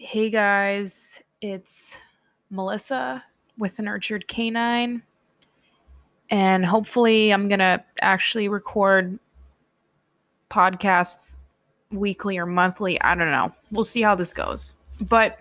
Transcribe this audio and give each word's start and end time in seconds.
Hey 0.00 0.30
guys, 0.30 1.20
it's 1.40 1.98
Melissa 2.50 3.24
with 3.58 3.78
the 3.78 3.82
Nurtured 3.82 4.28
Canine, 4.28 5.02
and 6.30 6.64
hopefully, 6.64 7.32
I'm 7.32 7.48
gonna 7.48 7.84
actually 8.00 8.48
record 8.48 9.18
podcasts 10.52 11.36
weekly 11.90 12.38
or 12.38 12.46
monthly. 12.46 13.00
I 13.00 13.16
don't 13.16 13.32
know. 13.32 13.52
We'll 13.72 13.82
see 13.82 14.00
how 14.00 14.14
this 14.14 14.32
goes. 14.32 14.74
But 15.00 15.40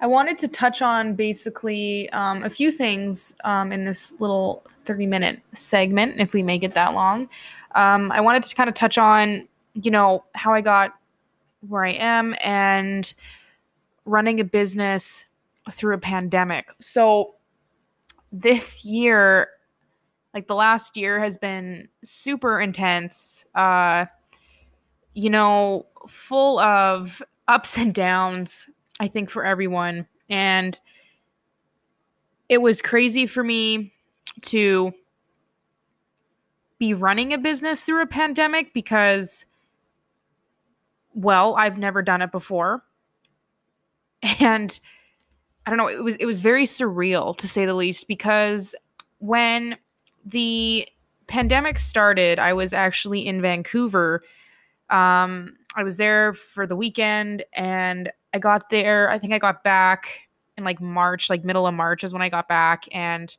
I 0.00 0.06
wanted 0.06 0.36
to 0.36 0.48
touch 0.48 0.82
on 0.82 1.14
basically 1.14 2.10
um, 2.10 2.44
a 2.44 2.50
few 2.50 2.70
things 2.70 3.36
um, 3.44 3.72
in 3.72 3.86
this 3.86 4.20
little 4.20 4.64
30 4.68 5.06
minute 5.06 5.40
segment, 5.52 6.20
if 6.20 6.34
we 6.34 6.42
make 6.42 6.62
it 6.62 6.74
that 6.74 6.92
long. 6.92 7.30
Um, 7.74 8.12
I 8.12 8.20
wanted 8.20 8.42
to 8.42 8.54
kind 8.54 8.68
of 8.68 8.74
touch 8.74 8.98
on 8.98 9.48
you 9.74 9.90
know, 9.90 10.24
how 10.34 10.52
I 10.52 10.60
got 10.60 10.94
where 11.68 11.84
I 11.84 11.92
am 11.92 12.34
and 12.42 13.12
running 14.04 14.40
a 14.40 14.44
business 14.44 15.24
through 15.70 15.94
a 15.94 15.98
pandemic. 15.98 16.68
So 16.80 17.34
this 18.32 18.84
year, 18.84 19.48
like 20.34 20.46
the 20.46 20.54
last 20.54 20.96
year 20.96 21.20
has 21.20 21.36
been 21.36 21.88
super 22.02 22.60
intense. 22.60 23.46
Uh 23.54 24.06
you 25.14 25.30
know, 25.30 25.86
full 26.08 26.58
of 26.58 27.22
ups 27.48 27.78
and 27.78 27.94
downs, 27.94 28.68
I 29.00 29.08
think 29.08 29.30
for 29.30 29.44
everyone. 29.44 30.06
And 30.28 30.78
it 32.48 32.58
was 32.58 32.82
crazy 32.82 33.26
for 33.26 33.42
me 33.42 33.92
to 34.42 34.92
be 36.78 36.94
running 36.94 37.32
a 37.32 37.38
business 37.38 37.84
through 37.84 38.02
a 38.02 38.06
pandemic 38.06 38.74
because 38.74 39.46
well. 41.14 41.54
I've 41.56 41.78
never 41.78 42.02
done 42.02 42.22
it 42.22 42.32
before. 42.32 42.84
And 44.40 44.78
I 45.66 45.70
don't 45.70 45.76
know, 45.76 45.88
it 45.88 46.02
was 46.02 46.16
it 46.16 46.26
was 46.26 46.40
very 46.40 46.64
surreal 46.64 47.36
to 47.38 47.48
say 47.48 47.64
the 47.66 47.74
least 47.74 48.08
because 48.08 48.74
when 49.18 49.76
the 50.24 50.88
pandemic 51.26 51.78
started, 51.78 52.38
I 52.38 52.52
was 52.52 52.74
actually 52.74 53.26
in 53.26 53.40
Vancouver. 53.40 54.22
Um, 54.90 55.56
I 55.76 55.82
was 55.82 55.96
there 55.96 56.32
for 56.32 56.66
the 56.66 56.76
weekend 56.76 57.44
and 57.54 58.10
I 58.32 58.38
got 58.38 58.70
there, 58.70 59.10
I 59.10 59.18
think 59.18 59.32
I 59.32 59.38
got 59.38 59.62
back 59.64 60.20
in 60.56 60.64
like 60.64 60.80
March, 60.80 61.30
like 61.30 61.44
middle 61.44 61.66
of 61.66 61.74
March 61.74 62.04
is 62.04 62.12
when 62.12 62.22
I 62.22 62.28
got 62.28 62.48
back 62.48 62.84
and 62.92 63.34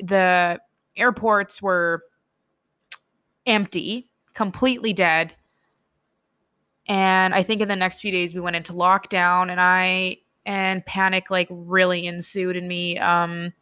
the 0.00 0.60
airports 0.96 1.62
were 1.62 2.02
empty, 3.46 4.08
completely 4.34 4.92
dead. 4.92 5.34
And 6.88 7.34
I 7.34 7.42
think 7.42 7.60
in 7.60 7.68
the 7.68 7.76
next 7.76 8.00
few 8.00 8.10
days 8.10 8.34
we 8.34 8.40
went 8.40 8.56
into 8.56 8.72
lockdown 8.72 9.50
and 9.50 9.60
I 9.60 10.18
and 10.44 10.84
panic 10.84 11.30
like 11.30 11.48
really 11.50 12.06
ensued 12.06 12.56
in 12.56 12.66
me. 12.66 12.98
Um 12.98 13.52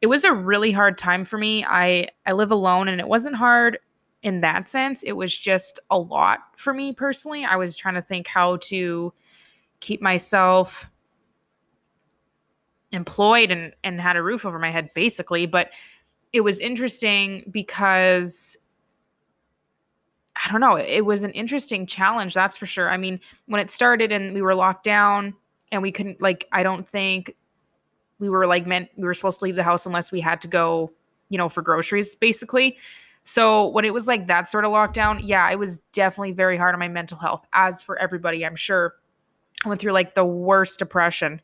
it 0.00 0.06
was 0.06 0.24
a 0.24 0.32
really 0.32 0.72
hard 0.72 0.96
time 0.98 1.24
for 1.24 1.38
me. 1.38 1.64
I 1.64 2.08
I 2.26 2.32
live 2.32 2.50
alone 2.50 2.88
and 2.88 3.00
it 3.00 3.08
wasn't 3.08 3.36
hard 3.36 3.78
in 4.22 4.40
that 4.40 4.68
sense. 4.68 5.02
It 5.02 5.12
was 5.12 5.36
just 5.36 5.80
a 5.90 5.98
lot 5.98 6.40
for 6.56 6.74
me 6.74 6.92
personally. 6.92 7.44
I 7.44 7.56
was 7.56 7.76
trying 7.76 7.94
to 7.94 8.02
think 8.02 8.26
how 8.26 8.56
to 8.64 9.12
keep 9.80 10.02
myself 10.02 10.90
employed 12.92 13.50
and 13.50 13.74
and 13.84 14.00
had 14.00 14.16
a 14.16 14.22
roof 14.22 14.44
over 14.44 14.58
my 14.58 14.70
head 14.70 14.90
basically, 14.94 15.46
but 15.46 15.72
it 16.32 16.40
was 16.42 16.60
interesting 16.60 17.44
because 17.50 18.56
I 20.42 20.50
don't 20.50 20.60
know. 20.60 20.76
It 20.76 21.04
was 21.04 21.22
an 21.22 21.32
interesting 21.32 21.86
challenge, 21.86 22.34
that's 22.34 22.56
for 22.56 22.66
sure. 22.66 22.90
I 22.90 22.96
mean, 22.96 23.20
when 23.46 23.60
it 23.60 23.70
started 23.70 24.10
and 24.10 24.34
we 24.34 24.42
were 24.42 24.54
locked 24.54 24.84
down 24.84 25.34
and 25.70 25.82
we 25.82 25.92
couldn't 25.92 26.22
like 26.22 26.48
I 26.52 26.62
don't 26.62 26.88
think 26.88 27.36
we 28.18 28.28
were 28.28 28.46
like 28.46 28.66
meant 28.66 28.88
we 28.96 29.04
were 29.04 29.14
supposed 29.14 29.40
to 29.40 29.44
leave 29.44 29.56
the 29.56 29.62
house 29.62 29.86
unless 29.86 30.10
we 30.10 30.20
had 30.20 30.40
to 30.42 30.48
go, 30.48 30.92
you 31.28 31.38
know, 31.38 31.48
for 31.48 31.62
groceries 31.62 32.14
basically. 32.14 32.78
So 33.22 33.68
when 33.68 33.84
it 33.84 33.92
was 33.92 34.08
like 34.08 34.28
that 34.28 34.48
sort 34.48 34.64
of 34.64 34.72
lockdown, 34.72 35.20
yeah, 35.22 35.50
it 35.50 35.58
was 35.58 35.78
definitely 35.92 36.32
very 36.32 36.56
hard 36.56 36.74
on 36.74 36.80
my 36.80 36.88
mental 36.88 37.18
health 37.18 37.46
as 37.52 37.82
for 37.82 37.98
everybody, 37.98 38.44
I'm 38.46 38.56
sure. 38.56 38.94
I 39.64 39.68
went 39.68 39.80
through 39.80 39.92
like 39.92 40.14
the 40.14 40.24
worst 40.24 40.78
depression 40.78 41.42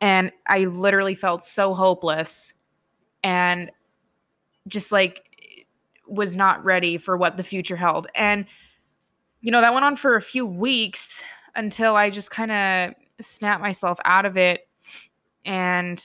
and 0.00 0.32
I 0.46 0.64
literally 0.64 1.14
felt 1.14 1.42
so 1.42 1.74
hopeless 1.74 2.54
and 3.22 3.70
just 4.66 4.92
like 4.92 5.27
was 6.08 6.36
not 6.36 6.64
ready 6.64 6.98
for 6.98 7.16
what 7.16 7.36
the 7.36 7.44
future 7.44 7.76
held. 7.76 8.06
And, 8.14 8.46
you 9.40 9.50
know, 9.50 9.60
that 9.60 9.72
went 9.72 9.84
on 9.84 9.96
for 9.96 10.16
a 10.16 10.22
few 10.22 10.46
weeks 10.46 11.22
until 11.54 11.96
I 11.96 12.10
just 12.10 12.30
kind 12.30 12.52
of 12.52 12.94
snapped 13.20 13.62
myself 13.62 13.98
out 14.04 14.26
of 14.26 14.36
it 14.36 14.68
and 15.44 16.02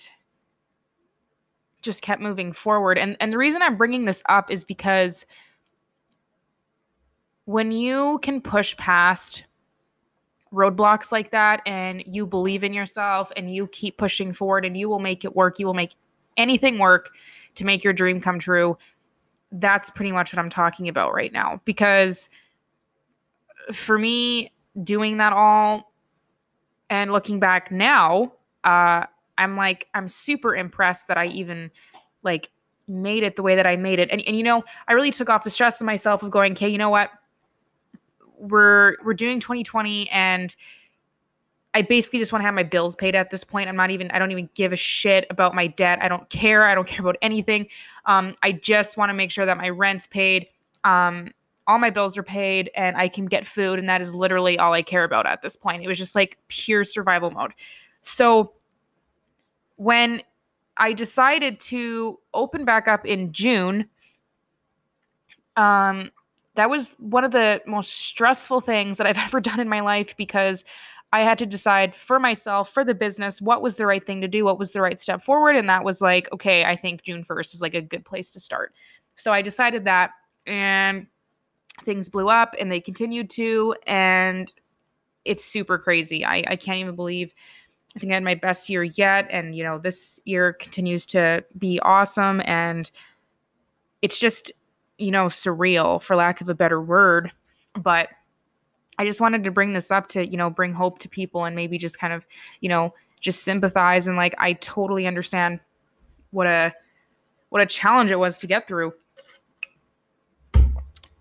just 1.82 2.02
kept 2.02 2.22
moving 2.22 2.54
forward. 2.54 2.98
And 2.98 3.18
and 3.20 3.32
the 3.32 3.38
reason 3.38 3.62
I'm 3.62 3.78
bringing 3.78 4.06
this 4.06 4.24
up 4.30 4.50
is 4.50 4.64
because 4.64 5.26
when 7.46 7.72
you 7.72 8.20
can 8.22 8.42
push 8.42 8.76
past 8.78 9.44
roadblocks 10.54 11.12
like 11.12 11.32
that 11.32 11.62
and 11.66 12.04
you 12.06 12.26
believe 12.26 12.64
in 12.64 12.74
yourself 12.74 13.32
and 13.36 13.54
you 13.54 13.68
keep 13.68 13.98
pushing 13.98 14.32
forward 14.32 14.66
and 14.66 14.78
you 14.78 14.88
will 14.88 15.00
make 15.00 15.26
it 15.26 15.36
work, 15.36 15.60
you 15.60 15.66
will 15.66 15.74
make 15.74 15.96
anything 16.38 16.80
work 16.80 17.10
to 17.56 17.66
make 17.66 17.84
your 17.84 17.94
dream 17.94 18.22
come 18.22 18.40
true 18.40 18.78
that's 19.54 19.90
pretty 19.90 20.12
much 20.12 20.34
what 20.34 20.40
I'm 20.40 20.50
talking 20.50 20.90
about 20.90 21.14
right 21.14 21.32
now. 21.32 21.62
Because 21.64 22.30
for 23.72 23.98
me, 23.98 24.52
doing 24.82 25.18
that 25.18 25.32
all 25.34 25.94
and 26.90 27.12
looking 27.12 27.40
back 27.40 27.72
now, 27.72 28.34
uh, 28.64 29.06
I'm 29.38 29.56
like, 29.56 29.88
I'm 29.94 30.08
super 30.08 30.56
impressed 30.56 31.08
that 31.08 31.18
I 31.18 31.28
even 31.28 31.72
like 32.24 32.50
made 32.88 33.24
it 33.24 33.36
the 33.36 33.44
way 33.44 33.56
that 33.56 33.68
I 33.68 33.76
made 33.76 34.00
it. 34.00 34.10
And, 34.12 34.22
and 34.22 34.36
you 34.36 34.44
know, 34.44 34.64
I 34.88 34.94
really 34.94 35.12
took 35.12 35.30
off 35.30 35.44
the 35.44 35.50
stress 35.50 35.80
of 35.80 35.86
myself 35.86 36.24
of 36.24 36.32
going, 36.32 36.54
okay, 36.54 36.70
you 36.70 36.78
know 36.78 36.90
what? 36.90 37.12
We're 38.38 38.98
we're 39.06 39.14
doing 39.14 39.40
2020 39.40 40.10
and 40.10 40.54
I 41.74 41.82
basically 41.82 42.20
just 42.20 42.32
want 42.32 42.42
to 42.42 42.46
have 42.46 42.54
my 42.54 42.64
bills 42.64 42.96
paid 42.96 43.16
at 43.16 43.30
this 43.32 43.44
point. 43.44 43.68
I'm 43.68 43.76
not 43.76 43.90
even, 43.90 44.12
I 44.12 44.20
don't 44.20 44.32
even 44.32 44.50
give 44.54 44.74
a 44.74 44.76
shit 44.76 45.26
about 45.30 45.56
my 45.56 45.68
debt. 45.68 46.00
I 46.02 46.08
don't 46.08 46.30
care. 46.30 46.64
I 46.64 46.76
don't 46.76 46.88
care 46.88 47.02
about 47.02 47.18
anything. 47.22 47.68
Um, 48.06 48.36
I 48.44 48.52
just 48.52 48.98
want 48.98 49.10
to 49.10 49.14
make 49.14 49.32
sure 49.32 49.46
that 49.46 49.58
my 49.58 49.70
rent's 49.70 50.08
paid. 50.08 50.48
Um, 50.84 51.32
all 51.66 51.80
my 51.80 51.90
bills 51.90 52.18
are 52.18 52.24
paid 52.24 52.70
and 52.76 52.96
I 52.98 53.08
can 53.08 53.26
get 53.26 53.48
food. 53.48 53.80
And 53.80 53.88
that 53.90 54.02
is 54.02 54.14
literally 54.14 54.60
all 54.60 54.74
I 54.74 54.82
care 54.82 55.04
about 55.04 55.26
at 55.26 55.42
this 55.42 55.56
point. 55.56 55.82
It 55.82 55.88
was 55.88 55.98
just 55.98 56.16
like 56.16 56.38
pure 56.48 56.84
survival 56.84 57.32
mode. 57.32 57.54
So 58.02 58.54
when 59.78 60.22
I 60.76 60.94
decided 60.94 61.60
to 61.62 62.20
open 62.34 62.66
back 62.66 62.88
up 62.88 63.06
in 63.06 63.32
June, 63.32 63.90
um, 65.56 66.12
that 66.56 66.70
was 66.70 66.96
one 67.00 67.24
of 67.24 67.32
the 67.32 67.62
most 67.66 67.92
stressful 67.92 68.62
things 68.62 68.98
that 68.98 69.08
I've 69.08 69.18
ever 69.26 69.40
done 69.40 69.60
in 69.60 69.70
my 69.70 69.80
life 69.80 70.16
because 70.18 70.66
I 71.14 71.22
had 71.22 71.38
to 71.38 71.46
decide 71.46 71.96
for 71.96 72.20
myself, 72.20 72.74
for 72.74 72.84
the 72.84 72.96
business, 72.96 73.40
what 73.40 73.62
was 73.62 73.76
the 73.76 73.86
right 73.86 74.04
thing 74.04 74.20
to 74.22 74.28
do, 74.28 74.46
what 74.46 74.58
was 74.58 74.72
the 74.72 74.82
right 74.82 75.00
step 75.00 75.22
forward. 75.22 75.56
And 75.56 75.70
that 75.70 75.84
was 75.84 76.02
like, 76.02 76.28
okay, 76.34 76.66
I 76.66 76.76
think 76.76 77.04
June 77.04 77.24
1st 77.24 77.54
is 77.54 77.62
like 77.62 77.76
a 77.76 77.84
good 77.84 78.04
place 78.04 78.32
to 78.32 78.40
start. 78.40 78.74
So 79.16 79.32
I 79.32 79.44
decided 79.44 79.86
that, 79.86 80.10
and 80.48 81.06
things 81.84 82.10
blew 82.10 82.30
up 82.30 82.56
and 82.60 82.72
they 82.72 82.80
continued 82.80 83.30
to. 83.30 83.76
And 83.86 84.52
it's 85.24 85.46
super 85.46 85.78
crazy. 85.78 86.26
I, 86.26 86.44
I 86.48 86.56
can't 86.56 86.80
even 86.80 86.96
believe 86.96 87.32
I 87.96 88.00
think 88.00 88.12
I 88.12 88.16
had 88.16 88.24
my 88.24 88.34
best 88.34 88.68
year 88.68 88.84
yet. 88.84 89.28
And, 89.30 89.56
you 89.56 89.64
know, 89.64 89.78
this 89.78 90.20
year 90.26 90.54
continues 90.54 91.06
to 91.08 91.44
be 91.60 91.80
awesome. 91.82 92.42
And 92.44 92.90
it's 94.02 94.18
just, 94.18 94.52
you 94.98 95.12
know, 95.12 95.26
surreal 95.26 96.02
for 96.02 96.16
lack 96.16 96.42
of 96.42 96.50
a 96.50 96.56
better 96.56 96.82
word. 96.82 97.32
But 97.80 98.10
I 98.98 99.06
just 99.06 99.22
wanted 99.22 99.44
to 99.44 99.52
bring 99.52 99.74
this 99.74 99.92
up 99.92 100.08
to, 100.10 100.26
you 100.26 100.38
know, 100.38 100.50
bring 100.50 100.74
hope 100.74 101.00
to 101.00 101.10
people 101.10 101.46
and 101.46 101.56
maybe 101.56 101.78
just 101.78 102.00
kind 102.00 102.14
of, 102.14 102.26
you 102.62 102.70
know, 102.70 102.94
just 103.20 103.44
sympathize 103.44 104.08
and 104.08 104.18
like 104.18 104.36
I 104.38 104.54
totally 104.54 105.08
understand 105.08 105.60
what 106.32 106.48
a 106.48 106.74
what 107.50 107.62
a 107.62 107.66
challenge 107.66 108.12
it 108.12 108.20
was 108.20 108.38
to 108.40 108.48
get 108.48 108.68
through. 108.68 108.94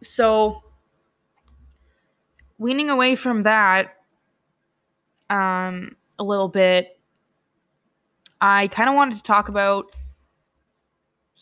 So 0.03 0.63
weaning 2.59 2.91
away 2.91 3.15
from 3.15 3.45
that 3.45 3.95
um 5.31 5.97
a 6.19 6.25
little 6.25 6.49
bit 6.49 6.99
I 8.41 8.69
kind 8.69 8.89
of 8.89 8.97
wanted 8.97 9.17
to 9.17 9.23
talk 9.23 9.49
about 9.49 9.87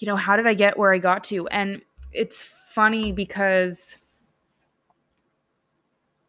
you 0.01 0.07
know, 0.07 0.17
how 0.17 0.35
did 0.37 0.47
I 0.47 0.55
get 0.55 0.79
where 0.79 0.93
I 0.93 0.99
got 0.99 1.25
to? 1.25 1.47
And 1.49 1.83
it's 2.11 2.43
funny 2.43 3.13
because 3.13 3.99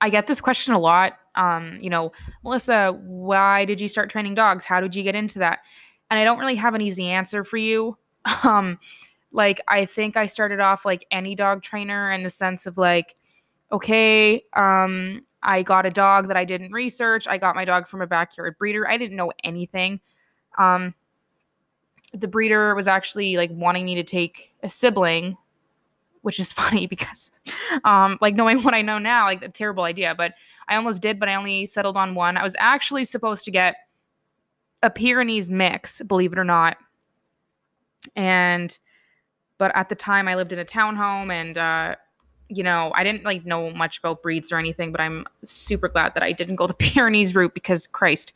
I 0.02 0.10
get 0.10 0.28
this 0.28 0.42
question 0.42 0.74
a 0.74 0.80
lot. 0.80 1.14
Um, 1.36 1.78
you 1.80 1.90
know, 1.90 2.12
Melissa, 2.44 2.92
why 3.04 3.66
did 3.66 3.80
you 3.80 3.88
start 3.88 4.10
training 4.10 4.36
dogs? 4.36 4.66
How 4.66 4.82
did 4.82 4.96
you 4.96 5.04
get 5.04 5.16
into 5.16 5.40
that? 5.40 5.60
And 6.10 6.20
I 6.20 6.26
don't 6.26 6.40
really 6.40 6.56
have 6.56 6.76
an 6.76 6.82
easy 6.82 7.08
answer 7.08 7.44
for 7.44 7.58
you. 7.58 7.98
Um, 8.44 8.78
like 9.32 9.62
I 9.68 9.86
think 9.86 10.18
I 10.18 10.26
started 10.26 10.60
off 10.60 10.86
like 10.86 11.06
any 11.10 11.36
dog 11.36 11.64
trainer 11.64 12.12
in 12.12 12.24
the 12.24 12.30
sense 12.30 12.66
of 12.66 12.78
like, 12.78 13.16
okay, 13.72 14.44
um, 14.54 15.22
I 15.42 15.64
got 15.64 15.86
a 15.86 15.90
dog 15.90 16.28
that 16.28 16.38
I 16.38 16.46
didn't 16.46 16.72
research. 16.72 17.28
I 17.28 17.38
got 17.38 17.56
my 17.56 17.66
dog 17.66 17.88
from 17.88 18.02
a 18.02 18.08
backyard 18.08 18.58
breeder. 18.58 18.88
I 18.88 18.98
didn't 18.98 19.16
know 19.16 19.32
anything. 19.44 20.02
Um, 20.58 20.94
the 22.14 22.28
breeder 22.28 22.76
was 22.76 22.88
actually 22.88 23.38
like 23.38 23.50
wanting 23.54 23.86
me 23.86 23.96
to 23.96 24.04
take 24.04 24.54
a 24.64 24.70
sibling, 24.70 25.38
which 26.22 26.40
is 26.40 26.54
funny 26.62 26.88
because, 26.88 27.32
um, 27.84 28.18
like 28.22 28.36
knowing 28.36 28.62
what 28.62 28.74
I 28.74 28.82
know 28.82 28.98
now, 28.98 29.26
like 29.26 29.42
a 29.42 29.50
terrible 29.50 29.84
idea. 29.84 30.16
But 30.16 30.34
I 30.68 30.76
almost 30.76 31.02
did, 31.02 31.20
but 31.20 31.30
I 31.30 31.36
only 31.36 31.66
settled 31.66 31.98
on 31.98 32.16
one. 32.16 32.38
I 32.38 32.44
was 32.44 32.56
actually 32.60 33.04
supposed 33.04 33.46
to 33.46 33.52
get 33.52 33.76
a 34.84 34.90
Pyrenees 34.90 35.50
mix, 35.50 36.02
believe 36.02 36.34
it 36.34 36.40
or 36.40 36.44
not. 36.44 36.78
And, 38.16 38.78
but 39.58 39.76
at 39.76 39.90
the 39.90 39.96
time 39.96 40.28
I 40.28 40.36
lived 40.36 40.54
in 40.54 40.60
a 40.60 40.66
townhome 40.66 41.32
and, 41.32 41.58
uh, 41.58 41.96
you 42.48 42.64
know, 42.64 42.92
I 42.96 43.04
didn't 43.04 43.24
like 43.24 43.46
know 43.46 43.70
much 43.72 44.00
about 44.00 44.22
breeds 44.22 44.52
or 44.52 44.58
anything, 44.58 44.92
but 44.92 45.00
I'm 45.00 45.26
super 45.46 45.88
glad 45.88 46.16
that 46.16 46.24
I 46.24 46.32
didn't 46.32 46.56
go 46.56 46.68
the 46.68 46.74
Pyrenees 46.80 47.36
route 47.36 47.54
because 47.54 47.88
Christ, 47.88 48.34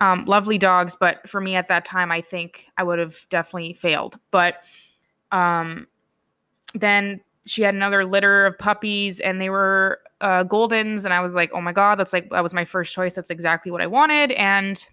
um, 0.00 0.24
lovely 0.24 0.58
dogs. 0.58 0.96
But 0.98 1.28
for 1.28 1.40
me 1.40 1.54
at 1.54 1.68
that 1.68 1.84
time, 1.84 2.10
I 2.10 2.20
think 2.20 2.66
I 2.76 2.82
would 2.82 2.98
have 2.98 3.26
definitely 3.28 3.74
failed. 3.74 4.18
But 4.30 4.64
um, 5.30 5.86
then 6.74 7.20
she 7.46 7.62
had 7.62 7.74
another 7.74 8.04
litter 8.04 8.46
of 8.46 8.58
puppies 8.58 9.20
and 9.20 9.40
they 9.40 9.50
were 9.50 10.00
uh, 10.20 10.44
Goldens. 10.44 11.04
And 11.04 11.14
I 11.14 11.20
was 11.20 11.34
like, 11.34 11.50
oh 11.54 11.60
my 11.60 11.72
God, 11.72 11.98
that's 11.98 12.12
like, 12.12 12.30
that 12.30 12.42
was 12.42 12.54
my 12.54 12.64
first 12.64 12.94
choice. 12.94 13.14
That's 13.14 13.30
exactly 13.30 13.72
what 13.72 13.80
I 13.80 13.86
wanted. 13.86 14.32
And 14.32 14.86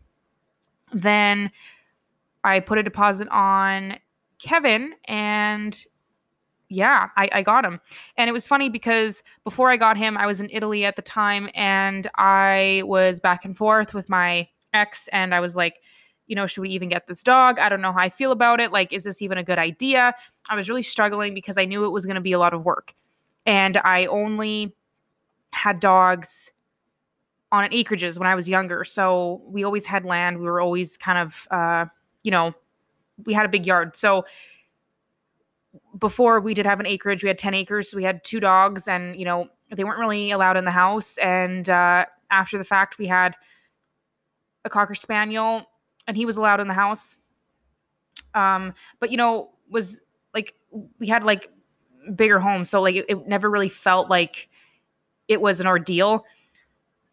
then 0.93 1.51
I 2.43 2.59
put 2.59 2.77
a 2.77 2.83
deposit 2.83 3.27
on 3.29 3.97
Kevin 4.39 4.93
and 5.05 5.85
yeah, 6.69 7.09
I, 7.15 7.29
I 7.31 7.41
got 7.43 7.65
him. 7.65 7.79
And 8.17 8.29
it 8.29 8.33
was 8.33 8.47
funny 8.47 8.69
because 8.69 9.23
before 9.43 9.69
I 9.69 9.77
got 9.77 9.97
him, 9.97 10.17
I 10.17 10.27
was 10.27 10.41
in 10.41 10.49
Italy 10.51 10.83
at 10.83 10.95
the 10.95 11.01
time 11.01 11.49
and 11.55 12.07
I 12.15 12.83
was 12.85 13.19
back 13.19 13.45
and 13.45 13.55
forth 13.55 13.93
with 13.93 14.09
my 14.09 14.47
ex. 14.73 15.07
And 15.09 15.33
I 15.33 15.39
was 15.39 15.55
like, 15.55 15.75
you 16.27 16.35
know, 16.35 16.45
should 16.45 16.61
we 16.61 16.69
even 16.69 16.89
get 16.89 17.07
this 17.07 17.23
dog? 17.23 17.57
I 17.57 17.69
don't 17.69 17.81
know 17.81 17.93
how 17.93 17.99
I 17.99 18.09
feel 18.09 18.31
about 18.31 18.59
it. 18.59 18.71
Like, 18.71 18.93
is 18.93 19.05
this 19.05 19.21
even 19.21 19.37
a 19.37 19.43
good 19.43 19.57
idea? 19.57 20.13
I 20.49 20.55
was 20.55 20.69
really 20.69 20.83
struggling 20.83 21.33
because 21.33 21.57
I 21.57 21.65
knew 21.65 21.85
it 21.85 21.89
was 21.89 22.05
going 22.05 22.15
to 22.15 22.21
be 22.21 22.33
a 22.33 22.39
lot 22.39 22.53
of 22.53 22.65
work. 22.65 22.93
And 23.45 23.77
I 23.77 24.05
only 24.05 24.75
had 25.53 25.79
dogs 25.79 26.51
on 27.51 27.69
acreages 27.69 28.19
when 28.19 28.27
I 28.27 28.35
was 28.35 28.49
younger. 28.49 28.83
So 28.83 29.41
we 29.45 29.63
always 29.63 29.85
had 29.85 30.03
land. 30.03 30.39
We 30.39 30.45
were 30.45 30.59
always 30.59 30.97
kind 30.97 31.17
of, 31.17 31.47
uh, 31.49 31.85
you 32.23 32.31
know, 32.31 32.53
we 33.25 33.33
had 33.33 33.45
a 33.45 33.49
big 33.49 33.65
yard. 33.65 33.95
So 33.95 34.25
before 35.97 36.41
we 36.41 36.53
did 36.53 36.65
have 36.65 36.81
an 36.81 36.85
acreage, 36.85 37.23
we 37.23 37.29
had 37.29 37.37
10 37.37 37.53
acres. 37.53 37.89
So 37.89 37.97
we 37.97 38.03
had 38.03 38.23
two 38.25 38.41
dogs 38.41 38.89
and, 38.89 39.17
you 39.17 39.23
know, 39.23 39.47
they 39.71 39.85
weren't 39.85 39.99
really 39.99 40.31
allowed 40.31 40.57
in 40.57 40.65
the 40.65 40.71
house. 40.71 41.17
And 41.19 41.69
uh, 41.69 42.05
after 42.29 42.57
the 42.57 42.65
fact, 42.65 42.97
we 42.97 43.07
had 43.07 43.35
a 44.65 44.69
Cocker 44.69 44.95
Spaniel 44.95 45.65
and 46.07 46.17
he 46.17 46.25
was 46.25 46.37
allowed 46.37 46.59
in 46.59 46.67
the 46.67 46.73
house. 46.73 47.17
Um, 48.33 48.73
but, 48.99 49.11
you 49.11 49.17
know, 49.17 49.51
was 49.69 50.01
like, 50.33 50.53
we 50.99 51.07
had 51.07 51.23
like 51.23 51.49
bigger 52.15 52.39
homes. 52.39 52.69
So 52.69 52.81
like 52.81 52.95
it, 52.95 53.05
it 53.09 53.27
never 53.27 53.49
really 53.49 53.69
felt 53.69 54.09
like 54.09 54.49
it 55.27 55.41
was 55.41 55.59
an 55.59 55.67
ordeal 55.67 56.25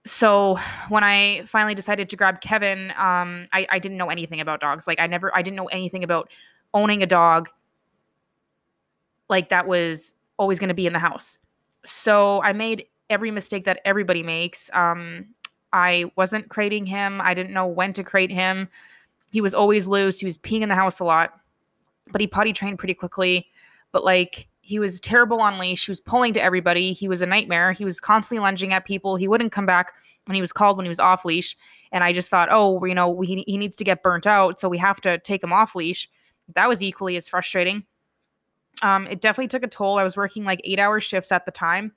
so 0.07 0.59
when 0.89 1.03
I 1.03 1.43
finally 1.47 1.75
decided 1.75 2.11
to 2.11 2.17
grab 2.17 2.41
Kevin, 2.41 2.91
um, 2.91 3.49
I, 3.53 3.67
I 3.71 3.79
didn't 3.79 3.97
know 3.97 4.11
anything 4.11 4.41
about 4.41 4.61
dogs. 4.61 4.87
Like 4.87 5.01
I 5.01 5.07
never, 5.07 5.35
I 5.35 5.43
didn't 5.43 5.57
know 5.57 5.67
anything 5.67 6.05
about 6.05 6.31
owning 6.75 7.03
a 7.03 7.07
dog 7.07 7.49
like 9.31 9.49
that 9.49 9.67
was 9.67 10.15
always 10.39 10.59
going 10.59 10.69
to 10.69 10.75
be 10.75 10.87
in 10.87 10.93
the 10.93 10.99
house. 10.99 11.39
So 11.87 12.43
I 12.43 12.53
made 12.53 12.87
every 13.09 13.31
mistake 13.31 13.65
that 13.65 13.81
everybody 13.85 14.23
makes. 14.23 14.71
Um, 14.75 15.29
I 15.75 16.05
wasn't 16.15 16.49
crating 16.49 16.87
him. 16.87 17.21
I 17.21 17.35
didn't 17.35 17.53
know 17.53 17.67
when 17.67 17.93
to 17.95 18.05
crate 18.05 18.31
him. 18.31 18.69
He 19.33 19.41
was 19.41 19.55
always 19.55 19.89
loose. 19.89 20.21
He 20.21 20.25
was 20.25 20.39
peeing 20.39 20.61
in 20.61 20.69
the 20.69 20.77
house 20.77 21.01
a 21.01 21.05
lot, 21.05 21.35
but 22.13 22.21
he 22.21 22.29
potty 22.29 22.53
trained 22.53 22.79
pretty 22.79 22.95
quickly. 22.95 23.49
But 23.91 24.05
like 24.05 24.47
he 24.61 24.79
was 24.79 25.01
terrible 25.01 25.41
on 25.41 25.59
leash. 25.59 25.87
He 25.87 25.91
was 25.91 26.01
pulling 26.01 26.33
to 26.35 26.43
everybody. 26.43 26.93
He 26.93 27.09
was 27.09 27.23
a 27.23 27.27
nightmare. 27.27 27.73
He 27.73 27.85
was 27.85 27.99
constantly 27.99 28.41
lunging 28.41 28.73
at 28.73 28.87
people. 28.87 29.17
He 29.17 29.27
wouldn't 29.27 29.51
come 29.51 29.67
back 29.67 29.93
when 30.27 30.37
he 30.37 30.41
was 30.41 30.53
called 30.53 30.77
when 30.77 30.87
he 30.87 30.89
was 30.89 31.01
off 31.01 31.25
leash. 31.25 31.57
And 31.91 32.05
I 32.05 32.13
just 32.13 32.31
thought, 32.31 32.49
oh, 32.53 32.83
you 32.85 32.95
know, 32.95 33.11
we, 33.11 33.45
he 33.47 33.59
needs 33.59 33.75
to 33.77 33.85
get 33.85 34.03
burnt 34.03 34.29
out, 34.29 34.61
so 34.61 34.69
we 34.69 34.79
have 34.79 35.01
to 35.03 35.19
take 35.19 35.43
him 35.43 35.53
off 35.53 35.75
leash. 35.75 36.09
That 36.55 36.69
was 36.69 36.85
equally 36.85 37.17
as 37.17 37.29
frustrating. 37.29 37.85
Um, 38.83 39.09
it 39.09 39.21
definitely 39.21 39.49
took 39.49 39.65
a 39.65 39.69
toll. 39.69 39.99
I 39.99 40.05
was 40.05 40.17
working 40.17 40.45
like 40.45 40.61
eight 40.63 40.79
hour 40.79 41.01
shifts 41.01 41.33
at 41.33 41.47
the 41.47 41.53
time, 41.53 41.93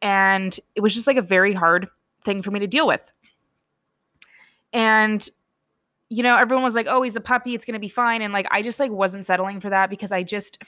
and 0.00 0.58
it 0.74 0.80
was 0.80 0.94
just 0.94 1.06
like 1.06 1.16
a 1.16 1.22
very 1.22 1.52
hard 1.52 1.88
thing 2.22 2.42
for 2.42 2.50
me 2.50 2.60
to 2.60 2.66
deal 2.66 2.86
with. 2.86 3.12
And 4.72 5.28
you 6.12 6.24
know, 6.24 6.36
everyone 6.36 6.64
was 6.64 6.74
like, 6.74 6.86
"Oh, 6.88 7.02
he's 7.02 7.16
a 7.16 7.20
puppy; 7.20 7.54
it's 7.54 7.64
gonna 7.64 7.78
be 7.78 7.88
fine," 7.88 8.20
and 8.20 8.32
like 8.32 8.46
I 8.50 8.62
just 8.62 8.80
like 8.80 8.90
wasn't 8.90 9.24
settling 9.24 9.60
for 9.60 9.70
that 9.70 9.90
because 9.90 10.10
I 10.10 10.22
just 10.22 10.62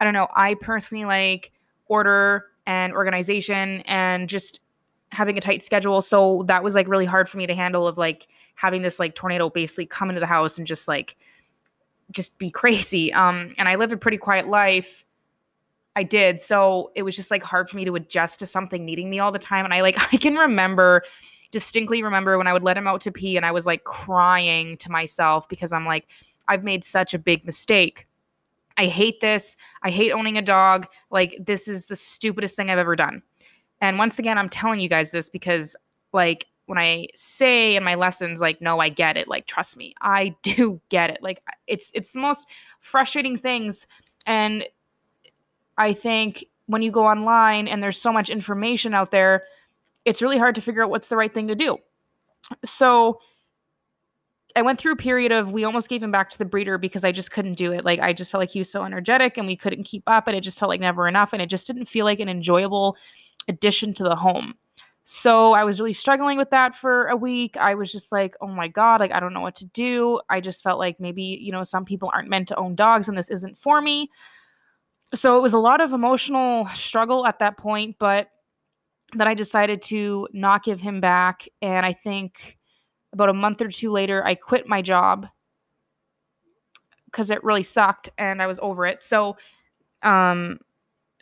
I 0.00 0.04
don't 0.04 0.12
know. 0.12 0.28
I 0.34 0.54
personally 0.54 1.06
like 1.06 1.52
order 1.86 2.46
and 2.66 2.92
organization 2.92 3.80
and 3.86 4.28
just 4.28 4.60
having 5.12 5.38
a 5.38 5.40
tight 5.40 5.62
schedule. 5.62 6.02
So 6.02 6.44
that 6.48 6.62
was 6.62 6.74
like 6.74 6.88
really 6.88 7.06
hard 7.06 7.28
for 7.28 7.38
me 7.38 7.46
to 7.46 7.54
handle 7.54 7.86
of 7.86 7.96
like 7.96 8.26
having 8.54 8.82
this 8.82 8.98
like 8.98 9.14
tornado 9.14 9.48
basically 9.48 9.86
come 9.86 10.10
into 10.10 10.20
the 10.20 10.26
house 10.26 10.58
and 10.58 10.66
just 10.66 10.88
like 10.88 11.16
just 12.10 12.38
be 12.38 12.50
crazy. 12.62 13.12
Um 13.14 13.54
and 13.56 13.68
I 13.68 13.76
live 13.76 13.92
a 13.92 13.96
pretty 13.96 14.18
quiet 14.18 14.46
life. 14.46 15.05
I 15.96 16.02
did. 16.02 16.40
So 16.40 16.92
it 16.94 17.02
was 17.02 17.16
just 17.16 17.30
like 17.30 17.42
hard 17.42 17.68
for 17.68 17.76
me 17.76 17.84
to 17.86 17.96
adjust 17.96 18.38
to 18.40 18.46
something 18.46 18.84
needing 18.84 19.10
me 19.10 19.18
all 19.18 19.32
the 19.32 19.38
time. 19.38 19.64
And 19.64 19.74
I 19.74 19.80
like 19.80 19.98
I 20.12 20.16
can 20.18 20.36
remember 20.36 21.02
distinctly 21.50 22.02
remember 22.02 22.36
when 22.36 22.46
I 22.46 22.52
would 22.52 22.62
let 22.62 22.76
him 22.76 22.86
out 22.86 23.00
to 23.02 23.12
pee 23.12 23.36
and 23.36 23.46
I 23.46 23.52
was 23.52 23.66
like 23.66 23.84
crying 23.84 24.76
to 24.78 24.90
myself 24.90 25.48
because 25.48 25.72
I'm 25.72 25.86
like, 25.86 26.06
I've 26.48 26.62
made 26.64 26.84
such 26.84 27.14
a 27.14 27.18
big 27.18 27.44
mistake. 27.44 28.06
I 28.76 28.86
hate 28.86 29.20
this. 29.20 29.56
I 29.82 29.90
hate 29.90 30.12
owning 30.12 30.36
a 30.36 30.42
dog. 30.42 30.86
Like, 31.10 31.38
this 31.40 31.66
is 31.66 31.86
the 31.86 31.96
stupidest 31.96 32.56
thing 32.56 32.68
I've 32.68 32.78
ever 32.78 32.94
done. 32.94 33.22
And 33.80 33.98
once 33.98 34.18
again, 34.18 34.36
I'm 34.36 34.50
telling 34.50 34.80
you 34.80 34.88
guys 34.88 35.10
this 35.12 35.30
because, 35.30 35.76
like, 36.12 36.46
when 36.66 36.78
I 36.78 37.08
say 37.14 37.76
in 37.76 37.84
my 37.84 37.94
lessons, 37.94 38.40
like, 38.40 38.60
no, 38.60 38.78
I 38.78 38.90
get 38.90 39.16
it. 39.16 39.28
Like, 39.28 39.46
trust 39.46 39.76
me, 39.76 39.94
I 40.02 40.34
do 40.42 40.80
get 40.90 41.10
it. 41.10 41.22
Like, 41.22 41.42
it's 41.66 41.90
it's 41.94 42.12
the 42.12 42.20
most 42.20 42.46
frustrating 42.80 43.38
things. 43.38 43.86
And 44.26 44.66
I 45.78 45.92
think 45.92 46.44
when 46.66 46.82
you 46.82 46.90
go 46.90 47.06
online 47.06 47.68
and 47.68 47.82
there's 47.82 48.00
so 48.00 48.12
much 48.12 48.30
information 48.30 48.94
out 48.94 49.10
there, 49.10 49.44
it's 50.04 50.22
really 50.22 50.38
hard 50.38 50.54
to 50.56 50.60
figure 50.60 50.82
out 50.82 50.90
what's 50.90 51.08
the 51.08 51.16
right 51.16 51.32
thing 51.32 51.48
to 51.48 51.54
do. 51.54 51.78
So 52.64 53.20
I 54.54 54.62
went 54.62 54.78
through 54.78 54.92
a 54.92 54.96
period 54.96 55.32
of 55.32 55.52
we 55.52 55.64
almost 55.64 55.88
gave 55.88 56.02
him 56.02 56.10
back 56.10 56.30
to 56.30 56.38
the 56.38 56.44
breeder 56.46 56.78
because 56.78 57.04
I 57.04 57.12
just 57.12 57.30
couldn't 57.30 57.54
do 57.54 57.72
it. 57.72 57.84
Like 57.84 58.00
I 58.00 58.12
just 58.12 58.30
felt 58.32 58.40
like 58.40 58.50
he 58.50 58.60
was 58.60 58.70
so 58.70 58.84
energetic 58.84 59.36
and 59.36 59.46
we 59.46 59.56
couldn't 59.56 59.84
keep 59.84 60.04
up 60.06 60.26
and 60.26 60.36
it 60.36 60.40
just 60.40 60.58
felt 60.58 60.70
like 60.70 60.80
never 60.80 61.06
enough 61.06 61.32
and 61.32 61.42
it 61.42 61.50
just 61.50 61.66
didn't 61.66 61.84
feel 61.84 62.06
like 62.06 62.20
an 62.20 62.28
enjoyable 62.28 62.96
addition 63.48 63.92
to 63.94 64.04
the 64.04 64.16
home. 64.16 64.54
So 65.04 65.52
I 65.52 65.64
was 65.64 65.78
really 65.78 65.92
struggling 65.92 66.38
with 66.38 66.50
that 66.50 66.74
for 66.74 67.06
a 67.06 67.16
week. 67.16 67.56
I 67.56 67.74
was 67.74 67.92
just 67.92 68.10
like, 68.10 68.34
"Oh 68.40 68.48
my 68.48 68.66
god, 68.66 68.98
like 68.98 69.12
I 69.12 69.20
don't 69.20 69.32
know 69.34 69.40
what 69.40 69.54
to 69.56 69.66
do." 69.66 70.20
I 70.28 70.40
just 70.40 70.64
felt 70.64 70.80
like 70.80 70.98
maybe, 70.98 71.22
you 71.22 71.52
know, 71.52 71.62
some 71.62 71.84
people 71.84 72.10
aren't 72.12 72.28
meant 72.28 72.48
to 72.48 72.56
own 72.56 72.74
dogs 72.74 73.08
and 73.08 73.16
this 73.16 73.30
isn't 73.30 73.56
for 73.56 73.80
me. 73.80 74.10
So 75.16 75.36
it 75.36 75.40
was 75.40 75.54
a 75.54 75.58
lot 75.58 75.80
of 75.80 75.92
emotional 75.92 76.66
struggle 76.74 77.26
at 77.26 77.38
that 77.38 77.56
point, 77.56 77.96
but 77.98 78.28
then 79.14 79.26
I 79.26 79.34
decided 79.34 79.82
to 79.82 80.28
not 80.32 80.62
give 80.62 80.80
him 80.80 81.00
back 81.00 81.48
and 81.62 81.86
I 81.86 81.92
think 81.92 82.58
about 83.12 83.30
a 83.30 83.34
month 83.34 83.62
or 83.62 83.68
two 83.68 83.90
later, 83.90 84.24
I 84.24 84.34
quit 84.34 84.68
my 84.68 84.82
job 84.82 85.26
because 87.06 87.30
it 87.30 87.42
really 87.42 87.62
sucked 87.62 88.10
and 88.18 88.42
I 88.42 88.46
was 88.46 88.58
over 88.60 88.84
it. 88.84 89.02
So 89.02 89.38
um, 90.02 90.58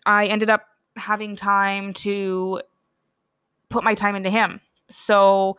I 0.04 0.26
ended 0.26 0.50
up 0.50 0.66
having 0.96 1.36
time 1.36 1.92
to 1.94 2.62
put 3.68 3.84
my 3.84 3.94
time 3.94 4.16
into 4.16 4.30
him. 4.30 4.60
So 4.88 5.56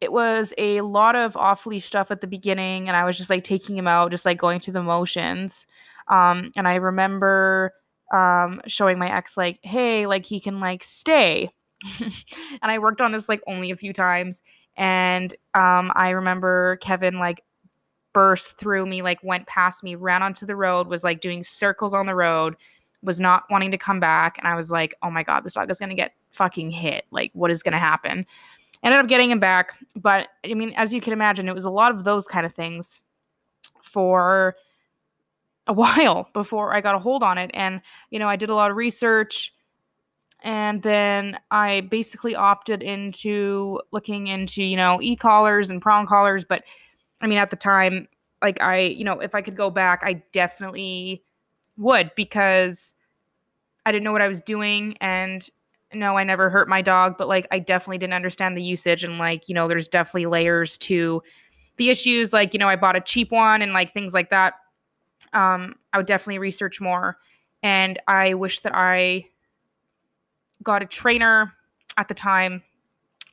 it 0.00 0.12
was 0.12 0.54
a 0.56 0.80
lot 0.80 1.16
of 1.16 1.36
off 1.36 1.66
leash 1.66 1.84
stuff 1.84 2.10
at 2.10 2.20
the 2.20 2.26
beginning, 2.26 2.88
and 2.88 2.96
I 2.96 3.04
was 3.04 3.18
just 3.18 3.30
like 3.30 3.44
taking 3.44 3.76
him 3.76 3.88
out, 3.88 4.10
just 4.10 4.24
like 4.24 4.38
going 4.38 4.60
through 4.60 4.74
the 4.74 4.82
motions. 4.82 5.66
Um, 6.08 6.52
and 6.56 6.66
I 6.66 6.76
remember 6.76 7.72
um, 8.12 8.60
showing 8.66 8.98
my 8.98 9.14
ex, 9.14 9.36
like, 9.36 9.58
hey, 9.62 10.06
like 10.06 10.26
he 10.26 10.40
can 10.40 10.60
like 10.60 10.82
stay. 10.82 11.50
and 12.00 12.12
I 12.62 12.78
worked 12.78 13.00
on 13.00 13.12
this 13.12 13.28
like 13.28 13.42
only 13.46 13.70
a 13.70 13.76
few 13.76 13.92
times. 13.92 14.42
And 14.76 15.32
um, 15.54 15.92
I 15.94 16.10
remember 16.10 16.76
Kevin 16.76 17.18
like 17.18 17.42
burst 18.12 18.58
through 18.58 18.86
me, 18.86 19.02
like 19.02 19.22
went 19.22 19.46
past 19.46 19.84
me, 19.84 19.94
ran 19.94 20.22
onto 20.22 20.46
the 20.46 20.56
road, 20.56 20.88
was 20.88 21.04
like 21.04 21.20
doing 21.20 21.42
circles 21.42 21.94
on 21.94 22.06
the 22.06 22.14
road, 22.14 22.56
was 23.02 23.20
not 23.20 23.44
wanting 23.50 23.70
to 23.72 23.78
come 23.78 24.00
back. 24.00 24.38
And 24.38 24.48
I 24.48 24.54
was 24.54 24.70
like, 24.70 24.94
oh 25.02 25.10
my 25.10 25.22
God, 25.22 25.44
this 25.44 25.52
dog 25.52 25.70
is 25.70 25.78
going 25.78 25.90
to 25.90 25.94
get 25.94 26.14
fucking 26.30 26.70
hit. 26.70 27.04
Like, 27.10 27.30
what 27.34 27.50
is 27.50 27.62
going 27.62 27.72
to 27.72 27.78
happen? 27.78 28.26
Ended 28.82 29.00
up 29.00 29.08
getting 29.08 29.30
him 29.30 29.40
back. 29.40 29.72
But 29.96 30.28
I 30.44 30.54
mean, 30.54 30.72
as 30.76 30.92
you 30.92 31.00
can 31.00 31.12
imagine, 31.12 31.48
it 31.48 31.54
was 31.54 31.64
a 31.64 31.70
lot 31.70 31.92
of 31.92 32.04
those 32.04 32.26
kind 32.26 32.46
of 32.46 32.54
things 32.54 33.00
for 33.82 34.56
a 35.68 35.72
while 35.74 36.28
before 36.32 36.74
I 36.74 36.80
got 36.80 36.94
a 36.94 36.98
hold 36.98 37.22
on 37.22 37.38
it. 37.38 37.50
And, 37.54 37.80
you 38.10 38.18
know, 38.18 38.28
I 38.28 38.36
did 38.36 38.48
a 38.48 38.54
lot 38.54 38.70
of 38.70 38.76
research 38.76 39.52
and 40.42 40.82
then 40.82 41.38
I 41.50 41.80
basically 41.82 42.36
opted 42.36 42.82
into 42.82 43.80
looking 43.90 44.28
into, 44.28 44.62
you 44.62 44.76
know, 44.76 45.00
e 45.02 45.16
collars 45.16 45.70
and 45.70 45.82
prong 45.82 46.06
collars. 46.06 46.44
But 46.44 46.64
I 47.20 47.26
mean, 47.26 47.38
at 47.38 47.50
the 47.50 47.56
time, 47.56 48.06
like 48.40 48.60
I, 48.60 48.80
you 48.80 49.04
know, 49.04 49.20
if 49.20 49.34
I 49.34 49.42
could 49.42 49.56
go 49.56 49.70
back, 49.70 50.02
I 50.04 50.22
definitely 50.32 51.24
would 51.76 52.12
because 52.14 52.94
I 53.84 53.90
didn't 53.90 54.04
know 54.04 54.12
what 54.12 54.22
I 54.22 54.28
was 54.28 54.40
doing. 54.40 54.96
And 55.00 55.48
no, 55.92 56.16
I 56.16 56.22
never 56.22 56.50
hurt 56.50 56.68
my 56.68 56.82
dog, 56.82 57.16
but 57.18 57.26
like 57.26 57.48
I 57.50 57.58
definitely 57.58 57.98
didn't 57.98 58.14
understand 58.14 58.56
the 58.56 58.62
usage. 58.62 59.02
And 59.02 59.18
like, 59.18 59.48
you 59.48 59.54
know, 59.54 59.66
there's 59.66 59.88
definitely 59.88 60.26
layers 60.26 60.78
to 60.78 61.22
the 61.78 61.90
issues. 61.90 62.32
Like, 62.32 62.52
you 62.52 62.58
know, 62.58 62.68
I 62.68 62.76
bought 62.76 62.96
a 62.96 63.00
cheap 63.00 63.32
one 63.32 63.60
and 63.60 63.72
like 63.72 63.92
things 63.92 64.14
like 64.14 64.30
that. 64.30 64.54
Um, 65.32 65.76
I 65.92 65.98
would 65.98 66.06
definitely 66.06 66.38
research 66.38 66.80
more. 66.80 67.18
And 67.62 67.98
I 68.06 68.34
wish 68.34 68.60
that 68.60 68.74
I 68.74 69.26
got 70.62 70.82
a 70.82 70.86
trainer 70.86 71.52
at 71.96 72.08
the 72.08 72.14
time 72.14 72.62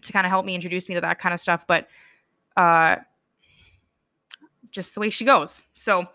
to 0.02 0.14
kind 0.14 0.26
of 0.26 0.32
help 0.32 0.46
me 0.46 0.56
introduce 0.56 0.90
me 0.90 0.96
to 0.96 1.02
that 1.02 1.20
kind 1.20 1.34
of 1.34 1.40
stuff. 1.40 1.66
But 1.68 1.88
uh, 2.58 2.98
just 4.72 4.94
the 4.94 5.00
way 5.00 5.10
she 5.10 5.26
goes. 5.26 5.62
So 5.74 6.08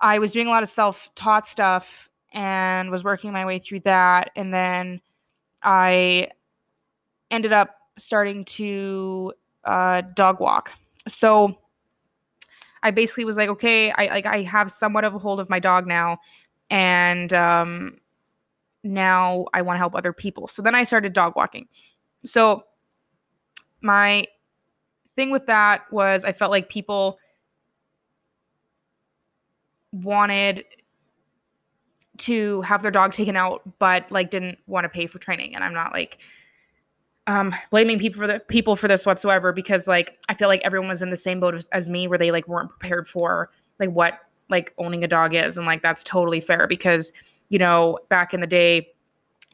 I 0.00 0.18
was 0.18 0.32
doing 0.32 0.46
a 0.46 0.50
lot 0.50 0.62
of 0.62 0.68
self 0.68 1.14
taught 1.14 1.46
stuff 1.46 2.08
and 2.32 2.90
was 2.90 3.04
working 3.04 3.32
my 3.32 3.46
way 3.46 3.58
through 3.58 3.80
that. 3.80 4.30
And 4.36 4.52
then 4.52 5.00
I 5.62 6.28
ended 7.30 7.52
up 7.52 7.76
starting 7.96 8.44
to 8.44 9.32
uh, 9.64 10.02
dog 10.14 10.40
walk. 10.40 10.72
So 11.06 11.58
I 12.82 12.90
basically 12.90 13.24
was 13.24 13.36
like, 13.36 13.48
okay, 13.48 13.90
I 13.92 14.06
like 14.06 14.26
I 14.26 14.42
have 14.42 14.70
somewhat 14.70 15.04
of 15.04 15.14
a 15.14 15.18
hold 15.18 15.40
of 15.40 15.48
my 15.48 15.58
dog 15.58 15.86
now, 15.86 16.18
and 16.70 17.32
um, 17.32 17.98
now 18.84 19.46
I 19.52 19.62
want 19.62 19.76
to 19.76 19.78
help 19.78 19.94
other 19.94 20.12
people. 20.12 20.46
So 20.46 20.62
then 20.62 20.74
I 20.74 20.84
started 20.84 21.12
dog 21.12 21.34
walking. 21.36 21.68
So 22.24 22.64
my 23.80 24.26
thing 25.16 25.30
with 25.30 25.46
that 25.46 25.90
was 25.92 26.24
I 26.24 26.32
felt 26.32 26.50
like 26.50 26.68
people 26.68 27.18
wanted 29.92 30.64
to 32.18 32.60
have 32.62 32.82
their 32.82 32.90
dog 32.90 33.12
taken 33.12 33.36
out 33.36 33.62
but 33.78 34.10
like 34.10 34.30
didn't 34.30 34.58
want 34.66 34.84
to 34.84 34.88
pay 34.88 35.06
for 35.06 35.18
training 35.18 35.54
and 35.54 35.62
i'm 35.64 35.72
not 35.72 35.92
like 35.92 36.18
um 37.28 37.54
blaming 37.70 37.98
people 37.98 38.20
for 38.20 38.26
the 38.26 38.40
people 38.40 38.74
for 38.74 38.88
this 38.88 39.06
whatsoever 39.06 39.52
because 39.52 39.86
like 39.86 40.18
i 40.28 40.34
feel 40.34 40.48
like 40.48 40.60
everyone 40.64 40.88
was 40.88 41.02
in 41.02 41.10
the 41.10 41.16
same 41.16 41.38
boat 41.38 41.54
as, 41.70 41.88
me 41.88 42.08
where 42.08 42.18
they 42.18 42.32
like 42.32 42.48
weren't 42.48 42.70
prepared 42.70 43.06
for 43.06 43.50
like 43.78 43.90
what 43.90 44.18
like 44.50 44.74
owning 44.78 45.04
a 45.04 45.08
dog 45.08 45.34
is 45.34 45.56
and 45.56 45.66
like 45.66 45.82
that's 45.82 46.02
totally 46.02 46.40
fair 46.40 46.66
because 46.66 47.12
you 47.50 47.58
know 47.58 47.98
back 48.08 48.34
in 48.34 48.40
the 48.40 48.46
day 48.46 48.88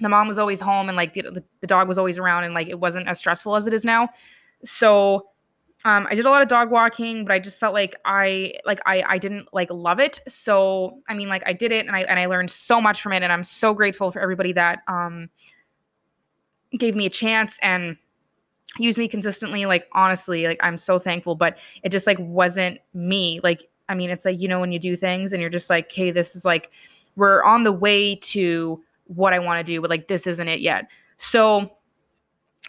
the 0.00 0.08
mom 0.08 0.26
was 0.26 0.38
always 0.38 0.60
home 0.60 0.88
and 0.88 0.96
like 0.96 1.12
the, 1.12 1.44
the 1.60 1.66
dog 1.66 1.86
was 1.86 1.98
always 1.98 2.18
around 2.18 2.44
and 2.44 2.54
like 2.54 2.68
it 2.68 2.80
wasn't 2.80 3.06
as 3.06 3.18
stressful 3.18 3.54
as 3.56 3.66
it 3.66 3.74
is 3.74 3.84
now 3.84 4.08
so 4.62 5.26
um, 5.86 6.06
I 6.08 6.14
did 6.14 6.24
a 6.24 6.30
lot 6.30 6.40
of 6.40 6.48
dog 6.48 6.70
walking, 6.70 7.26
but 7.26 7.32
I 7.34 7.38
just 7.38 7.60
felt 7.60 7.74
like 7.74 7.94
I 8.06 8.54
like 8.64 8.80
I 8.86 9.04
I 9.06 9.18
didn't 9.18 9.52
like 9.52 9.70
love 9.70 10.00
it. 10.00 10.18
So 10.26 11.00
I 11.10 11.14
mean, 11.14 11.28
like 11.28 11.42
I 11.44 11.52
did 11.52 11.72
it 11.72 11.86
and 11.86 11.94
I 11.94 12.00
and 12.04 12.18
I 12.18 12.24
learned 12.24 12.50
so 12.50 12.80
much 12.80 13.02
from 13.02 13.12
it, 13.12 13.22
and 13.22 13.30
I'm 13.30 13.42
so 13.42 13.74
grateful 13.74 14.10
for 14.10 14.20
everybody 14.20 14.54
that 14.54 14.78
um 14.88 15.28
gave 16.78 16.94
me 16.94 17.06
a 17.06 17.10
chance 17.10 17.58
and 17.62 17.96
used 18.78 18.98
me 18.98 19.08
consistently. 19.08 19.66
Like 19.66 19.88
honestly, 19.92 20.46
like 20.46 20.60
I'm 20.62 20.78
so 20.78 20.98
thankful, 20.98 21.34
but 21.34 21.58
it 21.82 21.90
just 21.90 22.06
like 22.06 22.18
wasn't 22.18 22.80
me. 22.92 23.40
Like 23.42 23.64
I 23.88 23.94
mean, 23.94 24.10
it's 24.10 24.24
like 24.24 24.40
you 24.40 24.48
know 24.48 24.60
when 24.60 24.72
you 24.72 24.78
do 24.78 24.96
things 24.96 25.32
and 25.32 25.40
you're 25.40 25.50
just 25.50 25.70
like, 25.70 25.90
hey, 25.92 26.10
this 26.10 26.36
is 26.36 26.44
like 26.44 26.70
we're 27.16 27.42
on 27.44 27.62
the 27.64 27.72
way 27.72 28.16
to 28.16 28.82
what 29.06 29.32
I 29.32 29.38
want 29.38 29.64
to 29.64 29.72
do, 29.72 29.80
but 29.80 29.90
like 29.90 30.08
this 30.08 30.26
isn't 30.26 30.48
it 30.48 30.60
yet. 30.60 30.90
So 31.16 31.70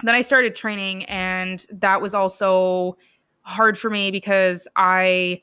then 0.04 0.14
I 0.14 0.22
started 0.22 0.56
training, 0.56 1.06
and 1.06 1.66
that 1.72 2.02
was 2.02 2.14
also 2.14 2.98
hard 3.42 3.78
for 3.78 3.90
me 3.90 4.12
because 4.12 4.68
I 4.76 5.42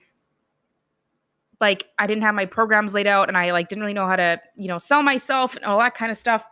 like 1.60 1.86
I 1.98 2.06
didn't 2.06 2.24
have 2.24 2.34
my 2.34 2.44
programs 2.44 2.94
laid 2.94 3.06
out 3.06 3.28
and 3.28 3.38
I 3.38 3.52
like 3.52 3.68
didn't 3.68 3.82
really 3.82 3.94
know 3.94 4.06
how 4.06 4.16
to, 4.16 4.40
you 4.56 4.68
know, 4.68 4.78
sell 4.78 5.02
myself 5.02 5.54
and 5.54 5.64
all 5.64 5.80
that 5.80 5.94
kind 5.94 6.10
of 6.10 6.18
stuff. 6.18 6.44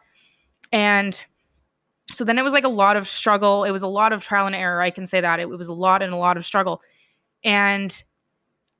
And 0.72 1.20
so 2.12 2.24
then 2.24 2.38
it 2.38 2.42
was 2.42 2.52
like 2.52 2.64
a 2.64 2.68
lot 2.68 2.96
of 2.96 3.06
struggle. 3.06 3.64
It 3.64 3.70
was 3.70 3.82
a 3.82 3.88
lot 3.88 4.12
of 4.12 4.22
trial 4.22 4.46
and 4.46 4.54
error. 4.54 4.80
I 4.80 4.90
can 4.90 5.06
say 5.06 5.20
that. 5.20 5.40
It, 5.40 5.44
it 5.44 5.56
was 5.56 5.68
a 5.68 5.72
lot 5.72 6.02
and 6.02 6.12
a 6.12 6.16
lot 6.16 6.36
of 6.36 6.44
struggle. 6.44 6.82
And 7.44 8.02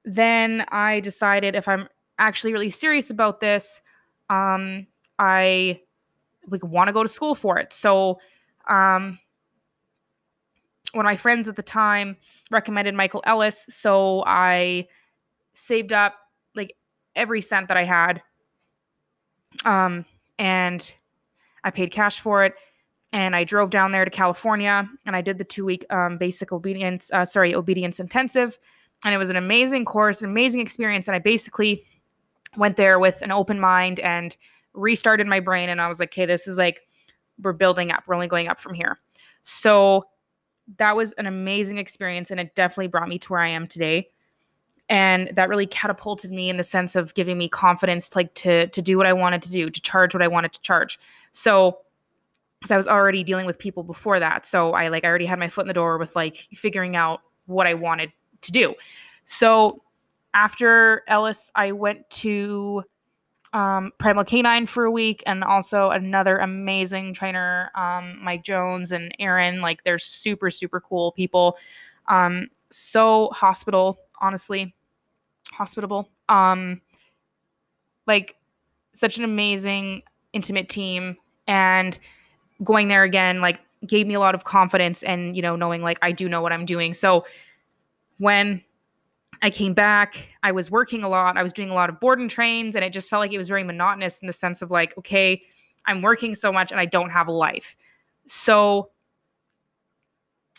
then 0.04 0.64
I 0.68 1.00
decided 1.00 1.54
if 1.54 1.68
I'm 1.68 1.88
actually 2.18 2.52
really 2.52 2.70
serious 2.70 3.10
about 3.10 3.40
this, 3.40 3.80
um, 4.28 4.86
I 5.18 5.80
like 6.48 6.64
want 6.64 6.88
to 6.88 6.92
go 6.92 7.02
to 7.02 7.08
school 7.08 7.34
for 7.34 7.58
it. 7.58 7.72
So 7.72 8.18
um, 8.68 9.18
one 10.92 11.04
of 11.04 11.10
my 11.10 11.16
friends 11.16 11.48
at 11.48 11.56
the 11.56 11.62
time 11.62 12.16
recommended 12.50 12.94
Michael 12.94 13.22
Ellis, 13.24 13.66
so 13.68 14.24
I 14.26 14.88
saved 15.52 15.92
up 15.92 16.14
like 16.54 16.74
every 17.14 17.40
cent 17.40 17.68
that 17.68 17.76
I 17.76 17.84
had, 17.84 18.22
um, 19.64 20.04
and 20.38 20.92
I 21.62 21.70
paid 21.70 21.90
cash 21.90 22.20
for 22.20 22.44
it. 22.44 22.54
And 23.12 23.34
I 23.34 23.44
drove 23.44 23.70
down 23.70 23.92
there 23.92 24.04
to 24.04 24.10
California, 24.10 24.88
and 25.04 25.16
I 25.16 25.20
did 25.20 25.38
the 25.38 25.44
two 25.44 25.64
week 25.64 25.84
um, 25.90 26.16
basic 26.16 26.52
obedience, 26.52 27.10
uh, 27.12 27.24
sorry, 27.24 27.54
obedience 27.54 27.98
intensive, 27.98 28.58
and 29.04 29.14
it 29.14 29.18
was 29.18 29.30
an 29.30 29.36
amazing 29.36 29.84
course, 29.84 30.22
an 30.22 30.30
amazing 30.30 30.60
experience. 30.60 31.08
And 31.08 31.16
I 31.16 31.18
basically 31.18 31.84
went 32.56 32.76
there 32.76 32.98
with 32.98 33.20
an 33.22 33.32
open 33.32 33.58
mind 33.58 33.98
and 34.00 34.36
restarted 34.74 35.26
my 35.26 35.40
brain, 35.40 35.68
and 35.68 35.80
I 35.80 35.88
was 35.88 35.98
like, 35.98 36.10
okay, 36.10 36.26
this 36.26 36.46
is 36.46 36.56
like 36.56 36.82
we're 37.42 37.52
building 37.52 37.90
up. 37.90 38.04
We're 38.06 38.14
only 38.14 38.28
going 38.28 38.48
up 38.48 38.60
from 38.60 38.74
here. 38.74 38.98
So 39.42 40.06
that 40.78 40.96
was 40.96 41.12
an 41.14 41.26
amazing 41.26 41.78
experience 41.78 42.30
and 42.30 42.38
it 42.38 42.54
definitely 42.54 42.88
brought 42.88 43.08
me 43.08 43.18
to 43.18 43.28
where 43.28 43.40
I 43.40 43.48
am 43.48 43.66
today. 43.66 44.08
And 44.88 45.30
that 45.34 45.48
really 45.48 45.66
catapulted 45.66 46.32
me 46.32 46.50
in 46.50 46.56
the 46.56 46.64
sense 46.64 46.96
of 46.96 47.14
giving 47.14 47.38
me 47.38 47.48
confidence 47.48 48.08
to 48.10 48.18
like 48.18 48.34
to 48.34 48.66
to 48.68 48.82
do 48.82 48.96
what 48.96 49.06
I 49.06 49.12
wanted 49.12 49.42
to 49.42 49.50
do, 49.50 49.70
to 49.70 49.80
charge 49.80 50.14
what 50.14 50.22
I 50.22 50.28
wanted 50.28 50.52
to 50.52 50.60
charge. 50.62 50.98
So 51.32 51.78
because 52.60 52.70
I 52.70 52.76
was 52.76 52.86
already 52.86 53.24
dealing 53.24 53.46
with 53.46 53.58
people 53.58 53.82
before 53.82 54.20
that. 54.20 54.44
So 54.44 54.72
I 54.72 54.88
like 54.88 55.04
I 55.04 55.08
already 55.08 55.26
had 55.26 55.38
my 55.38 55.48
foot 55.48 55.62
in 55.62 55.68
the 55.68 55.74
door 55.74 55.98
with 55.98 56.14
like 56.14 56.36
figuring 56.52 56.94
out 56.94 57.22
what 57.46 57.66
I 57.66 57.74
wanted 57.74 58.12
to 58.42 58.52
do. 58.52 58.74
So 59.24 59.82
after 60.34 61.02
Ellis, 61.08 61.50
I 61.54 61.72
went 61.72 62.08
to 62.10 62.84
um, 63.52 63.92
Primal 63.98 64.24
Canine 64.24 64.66
for 64.66 64.84
a 64.84 64.90
week, 64.90 65.22
and 65.26 65.42
also 65.42 65.90
another 65.90 66.36
amazing 66.36 67.14
trainer, 67.14 67.70
um, 67.74 68.18
Mike 68.22 68.44
Jones 68.44 68.92
and 68.92 69.14
Aaron. 69.18 69.60
Like 69.60 69.82
they're 69.82 69.98
super 69.98 70.50
super 70.50 70.80
cool 70.80 71.12
people. 71.12 71.56
Um, 72.08 72.48
so 72.70 73.30
hospital, 73.32 73.98
honestly, 74.20 74.74
hospitable. 75.52 76.10
Um, 76.28 76.82
like 78.06 78.36
such 78.92 79.18
an 79.18 79.24
amazing 79.24 80.02
intimate 80.32 80.68
team, 80.68 81.16
and 81.46 81.98
going 82.62 82.88
there 82.88 83.04
again 83.04 83.40
like 83.40 83.60
gave 83.86 84.06
me 84.06 84.14
a 84.14 84.20
lot 84.20 84.34
of 84.34 84.44
confidence 84.44 85.02
and 85.02 85.34
you 85.34 85.42
know 85.42 85.56
knowing 85.56 85.82
like 85.82 85.98
I 86.02 86.12
do 86.12 86.28
know 86.28 86.42
what 86.42 86.52
I'm 86.52 86.64
doing. 86.64 86.92
So 86.92 87.24
when 88.18 88.62
I 89.42 89.50
came 89.50 89.74
back. 89.74 90.28
I 90.42 90.52
was 90.52 90.70
working 90.70 91.02
a 91.02 91.08
lot. 91.08 91.36
I 91.36 91.42
was 91.42 91.52
doing 91.52 91.70
a 91.70 91.74
lot 91.74 91.88
of 91.88 91.98
board 92.00 92.18
and 92.18 92.28
trains, 92.28 92.76
and 92.76 92.84
it 92.84 92.92
just 92.92 93.08
felt 93.08 93.20
like 93.20 93.32
it 93.32 93.38
was 93.38 93.48
very 93.48 93.64
monotonous 93.64 94.20
in 94.20 94.26
the 94.26 94.32
sense 94.32 94.62
of 94.62 94.70
like, 94.70 94.96
okay, 94.98 95.42
I'm 95.86 96.02
working 96.02 96.34
so 96.34 96.52
much 96.52 96.72
and 96.72 96.80
I 96.80 96.84
don't 96.84 97.10
have 97.10 97.26
a 97.26 97.32
life. 97.32 97.76
So, 98.26 98.90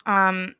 um, 0.05 0.55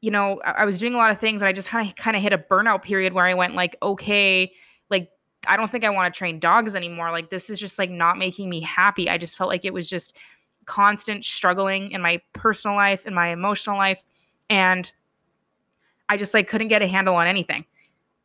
you 0.00 0.10
know, 0.10 0.40
I, 0.44 0.50
I 0.50 0.64
was 0.64 0.78
doing 0.78 0.94
a 0.94 0.96
lot 0.96 1.12
of 1.12 1.18
things, 1.18 1.40
and 1.40 1.48
I 1.48 1.52
just 1.52 1.68
kind 1.68 1.88
of 1.88 1.94
kind 1.94 2.16
of 2.16 2.22
hit 2.22 2.32
a 2.32 2.38
burnout 2.38 2.82
period 2.82 3.12
where 3.12 3.26
I 3.26 3.34
went 3.34 3.54
like, 3.54 3.76
okay, 3.80 4.52
like 4.90 5.10
I 5.46 5.56
don't 5.56 5.70
think 5.70 5.84
I 5.84 5.90
want 5.90 6.12
to 6.12 6.18
train 6.18 6.40
dogs 6.40 6.74
anymore. 6.74 7.12
Like 7.12 7.30
this 7.30 7.48
is 7.48 7.60
just 7.60 7.78
like 7.78 7.90
not 7.90 8.18
making 8.18 8.50
me 8.50 8.60
happy. 8.60 9.08
I 9.08 9.18
just 9.18 9.36
felt 9.36 9.48
like 9.48 9.64
it 9.64 9.72
was 9.72 9.88
just 9.88 10.18
constant 10.66 11.24
struggling 11.24 11.90
in 11.90 12.00
my 12.02 12.20
personal 12.32 12.76
life, 12.76 13.06
in 13.06 13.14
my 13.14 13.28
emotional 13.28 13.76
life, 13.76 14.04
and 14.50 14.92
I 16.08 16.16
just 16.16 16.34
like 16.34 16.48
couldn't 16.48 16.68
get 16.68 16.82
a 16.82 16.86
handle 16.86 17.14
on 17.14 17.26
anything. 17.26 17.64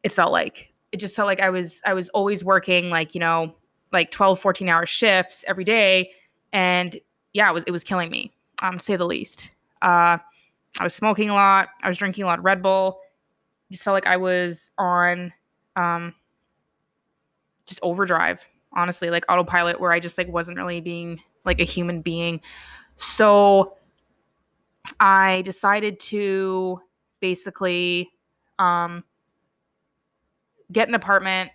It 0.04 0.12
felt 0.12 0.32
like 0.32 0.74
it 0.92 0.98
just 0.98 1.16
felt 1.16 1.28
like 1.28 1.42
I 1.42 1.50
was 1.50 1.82
I 1.86 1.94
was 1.94 2.10
always 2.10 2.44
working 2.44 2.90
like, 2.90 3.14
you 3.16 3.20
know, 3.20 3.56
like 3.92 4.12
12, 4.12 4.40
14 4.40 4.70
hour 4.70 4.86
shifts 4.86 5.46
every 5.48 5.64
day. 5.64 6.12
And 6.54 6.98
yeah, 7.34 7.50
it 7.50 7.54
was 7.54 7.64
it 7.66 7.72
was 7.72 7.84
killing 7.84 8.10
me, 8.10 8.32
um, 8.62 8.80
say 8.80 8.96
the 8.96 9.06
least. 9.06 9.52
Uh 9.82 10.18
I 10.80 10.84
was 10.84 10.94
smoking 10.94 11.30
a 11.30 11.34
lot, 11.34 11.70
I 11.82 11.88
was 11.88 11.98
drinking 11.98 12.24
a 12.24 12.28
lot 12.28 12.40
of 12.40 12.46
Red 12.46 12.62
Bull. 12.62 13.00
Just 13.72 13.84
felt 13.84 13.94
like 13.94 14.08
I 14.08 14.18
was 14.18 14.72
on 14.78 15.34
um 15.76 16.14
just 17.66 17.80
overdrive, 17.84 18.46
honestly, 18.74 19.10
like 19.10 19.26
autopilot 19.30 19.80
where 19.80 19.92
I 19.92 20.00
just 20.00 20.18
like 20.18 20.28
wasn't 20.28 20.58
really 20.58 20.82
being 20.82 21.22
like 21.48 21.60
a 21.60 21.66
human 21.66 22.02
being. 22.02 22.42
So 22.96 23.78
I 25.00 25.42
decided 25.42 26.00
to 26.02 26.82
basically 27.20 28.12
um, 28.60 29.04
get 30.72 30.88
an 30.88 30.96
apartment, 30.96 31.52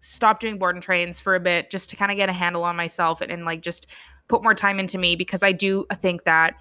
stop 0.00 0.40
doing 0.40 0.58
board 0.58 0.76
and 0.76 0.82
trains 0.82 1.18
for 1.18 1.34
a 1.34 1.40
bit 1.40 1.70
just 1.70 1.90
to 1.90 1.96
kind 1.96 2.10
of 2.10 2.16
get 2.16 2.28
a 2.28 2.32
handle 2.32 2.64
on 2.64 2.76
myself 2.76 3.20
and, 3.20 3.30
and 3.30 3.44
like 3.44 3.62
just 3.62 3.86
put 4.28 4.42
more 4.42 4.54
time 4.54 4.78
into 4.78 4.98
me 4.98 5.16
because 5.16 5.42
I 5.42 5.52
do 5.52 5.86
think 5.94 6.24
that 6.24 6.54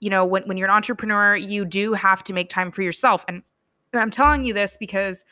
you 0.00 0.10
know 0.10 0.24
when, 0.24 0.42
when 0.44 0.56
you're 0.56 0.68
an 0.68 0.74
entrepreneur 0.74 1.36
you 1.36 1.64
do 1.64 1.92
have 1.92 2.24
to 2.24 2.32
make 2.32 2.48
time 2.48 2.72
for 2.72 2.82
yourself 2.82 3.24
and, 3.28 3.42
and 3.92 4.02
i'm 4.02 4.10
telling 4.10 4.44
you 4.44 4.52
this 4.52 4.76
because 4.78 5.24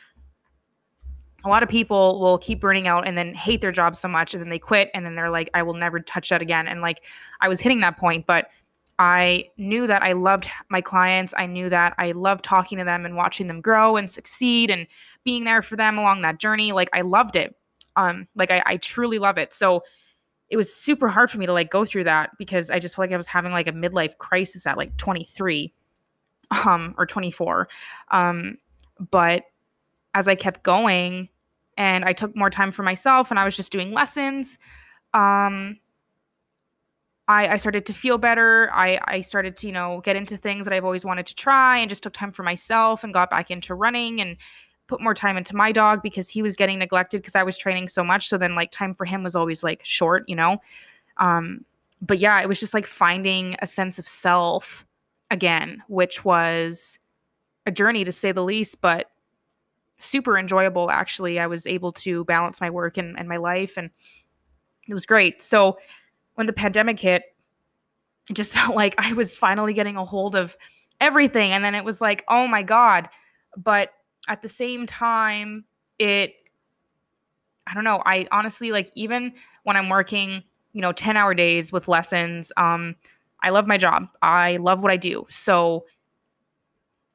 a 1.45 1.49
lot 1.49 1.62
of 1.62 1.68
people 1.68 2.21
will 2.21 2.38
keep 2.38 2.61
burning 2.61 2.88
out 2.88 3.07
and 3.07 3.16
then 3.16 3.33
hate 3.35 3.61
their 3.61 3.73
job 3.73 3.95
so 3.95 4.09
much 4.09 4.35
and 4.35 4.42
then 4.42 4.49
they 4.49 4.59
quit 4.59 4.90
and 4.95 5.07
then 5.07 5.14
they're 5.14 5.30
like 5.30 5.50
i 5.54 5.62
will 5.62 5.75
never 5.75 6.00
touch 6.00 6.30
that 6.30 6.42
again. 6.42 6.66
And 6.68 6.80
like 6.80 7.04
i 7.40 7.49
was 7.49 7.61
hitting 7.61 7.80
that 7.80 7.97
point 7.97 8.26
but 8.26 8.50
i 8.99 9.45
knew 9.57 9.87
that 9.87 10.02
i 10.02 10.12
loved 10.12 10.49
my 10.68 10.80
clients. 10.80 11.35
I 11.37 11.47
knew 11.47 11.68
that 11.68 11.95
i 11.99 12.12
loved 12.12 12.45
talking 12.45 12.78
to 12.78 12.85
them 12.85 13.04
and 13.04 13.16
watching 13.16 13.47
them 13.47 13.61
grow 13.61 13.97
and 13.97 14.11
succeed 14.11 14.71
and 14.71 14.87
being 15.25 15.45
there 15.45 15.62
for 15.62 15.76
them 15.76 15.99
along 15.99 16.23
that 16.23 16.38
journey. 16.38 16.73
Like 16.73 16.90
i 16.92 17.02
loved 17.02 17.37
it. 17.37 17.54
Um 17.97 18.26
like 18.35 18.50
i, 18.50 18.62
I 18.66 18.76
truly 18.78 19.18
love 19.18 19.38
it. 19.38 19.52
So 19.52 19.83
it 20.50 20.57
was 20.57 20.75
super 20.75 21.09
hard 21.09 21.30
for 21.30 21.38
me 21.38 21.47
to 21.47 21.52
like 21.52 21.71
go 21.71 21.85
through 21.85 22.04
that 22.04 22.30
because 22.38 22.71
I 22.71 22.78
just 22.78 22.97
felt 22.97 23.04
like 23.04 23.12
I 23.12 23.18
was 23.18 23.26
having 23.26 23.52
like 23.52 23.68
a 23.68 23.73
midlife 23.73 24.16
crisis 24.16 24.66
at 24.66 24.78
like 24.78 24.97
23 24.97 25.73
um 26.64 26.95
or 26.97 27.04
24 27.04 27.68
um 28.11 28.57
but 29.11 29.45
as 30.15 30.29
I 30.29 30.35
kept 30.35 30.62
going 30.62 31.29
and 31.77 32.05
I 32.05 32.12
took 32.12 32.35
more 32.37 32.50
time 32.50 32.71
for 32.71 32.83
myself 32.83 33.31
and 33.31 33.38
I 33.38 33.45
was 33.45 33.57
just 33.57 33.73
doing 33.73 33.93
lessons 33.93 34.59
um 35.15 35.79
I, 37.29 37.49
I 37.49 37.57
started 37.59 37.85
to 37.87 37.93
feel 37.93 38.17
better. 38.17 38.71
I, 38.73 38.99
I 39.05 39.21
started 39.21 39.55
to, 39.57 39.67
you 39.67 39.73
know, 39.73 40.00
get 40.03 40.17
into 40.17 40.38
things 40.38 40.65
that 40.65 40.73
I've 40.73 40.85
always 40.85 41.05
wanted 41.05 41.27
to 41.27 41.35
try 41.35 41.77
and 41.77 41.91
just 41.91 42.03
took 42.03 42.15
time 42.15 42.33
for 42.33 42.43
myself 42.43 43.05
and 43.05 43.12
got 43.12 43.29
back 43.29 43.50
into 43.50 43.75
running 43.75 44.21
and 44.23 44.38
put 44.87 45.03
more 45.03 45.12
time 45.12 45.37
into 45.37 45.55
my 45.55 45.71
dog 45.71 46.03
because 46.03 46.31
he 46.31 46.41
was 46.41 46.57
getting 46.57 46.79
neglected 46.79 47.19
because 47.21 47.37
I 47.37 47.43
was 47.43 47.59
training 47.59 47.88
so 47.88 48.03
much. 48.03 48.29
So 48.29 48.38
then 48.38 48.55
like 48.55 48.71
time 48.71 48.95
for 48.95 49.05
him 49.05 49.23
was 49.23 49.37
always 49.37 49.62
like 49.62 49.85
short, 49.85 50.25
you 50.27 50.35
know? 50.35 50.57
Um, 51.19 51.67
but 52.00 52.19
yeah, 52.19 52.41
it 52.41 52.49
was 52.49 52.59
just 52.59 52.73
like 52.73 52.87
finding 52.87 53.57
a 53.61 53.67
sense 53.67 53.99
of 53.99 54.09
self 54.09 54.87
again, 55.31 55.83
which 55.88 56.25
was 56.25 56.99
a 57.67 57.71
journey 57.71 58.05
to 58.05 58.12
say 58.12 58.33
the 58.33 58.43
least, 58.43 58.81
but 58.81 59.11
super 59.99 60.38
enjoyable 60.38 60.90
actually. 60.90 61.38
I 61.38 61.47
was 61.47 61.67
able 61.67 61.93
to 61.93 62.25
balance 62.25 62.61
my 62.61 62.71
work 62.71 62.97
and, 62.99 63.19
and 63.19 63.28
my 63.28 63.37
life 63.37 63.76
and 63.76 63.90
it 64.88 64.95
was 64.95 65.07
great. 65.07 65.43
So 65.43 65.78
when 66.35 66.47
the 66.47 66.52
pandemic 66.52 66.99
hit, 66.99 67.23
it 68.31 68.35
just 68.35 68.55
felt 68.57 68.75
like 68.75 68.95
I 68.99 69.12
was 69.12 69.37
finally 69.37 69.75
getting 69.75 69.97
a 69.97 70.05
hold 70.05 70.35
of 70.35 70.57
everything. 71.00 71.52
And 71.52 71.64
then 71.64 71.75
it 71.75 71.85
was 71.85 72.00
like, 72.00 72.25
oh 72.28 72.47
my 72.47 72.62
God. 72.62 73.09
But 73.57 73.93
at 74.28 74.43
the 74.43 74.49
same 74.49 74.87
time, 74.87 75.64
it, 75.99 76.35
I 77.67 77.75
don't 77.75 77.85
know. 77.85 78.02
I 78.05 78.26
honestly 78.33 78.73
like, 78.73 78.90
even 78.95 79.35
when 79.64 79.76
I'm 79.76 79.88
working, 79.88 80.43
you 80.73 80.81
know, 80.81 80.93
10 80.93 81.17
hour 81.17 81.35
days 81.35 81.73
with 81.73 81.88
lessons, 81.88 82.52
um, 82.57 82.97
I 83.43 83.50
love 83.50 83.67
my 83.67 83.78
job. 83.78 84.09
I 84.23 84.57
love 84.57 84.83
what 84.83 84.90
I 84.90 84.97
do. 84.97 85.26
So 85.31 85.87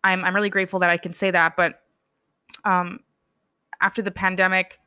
I'm, 0.03 0.23
I'm 0.23 0.35
really 0.35 0.49
grateful 0.49 0.79
that 0.79 0.89
I 0.89 0.97
can 0.97 1.13
say 1.13 1.31
that. 1.31 1.55
But 1.55 1.82
um, 2.65 2.99
after 3.81 4.01
the 4.01 4.11
pandemic, 4.11 4.79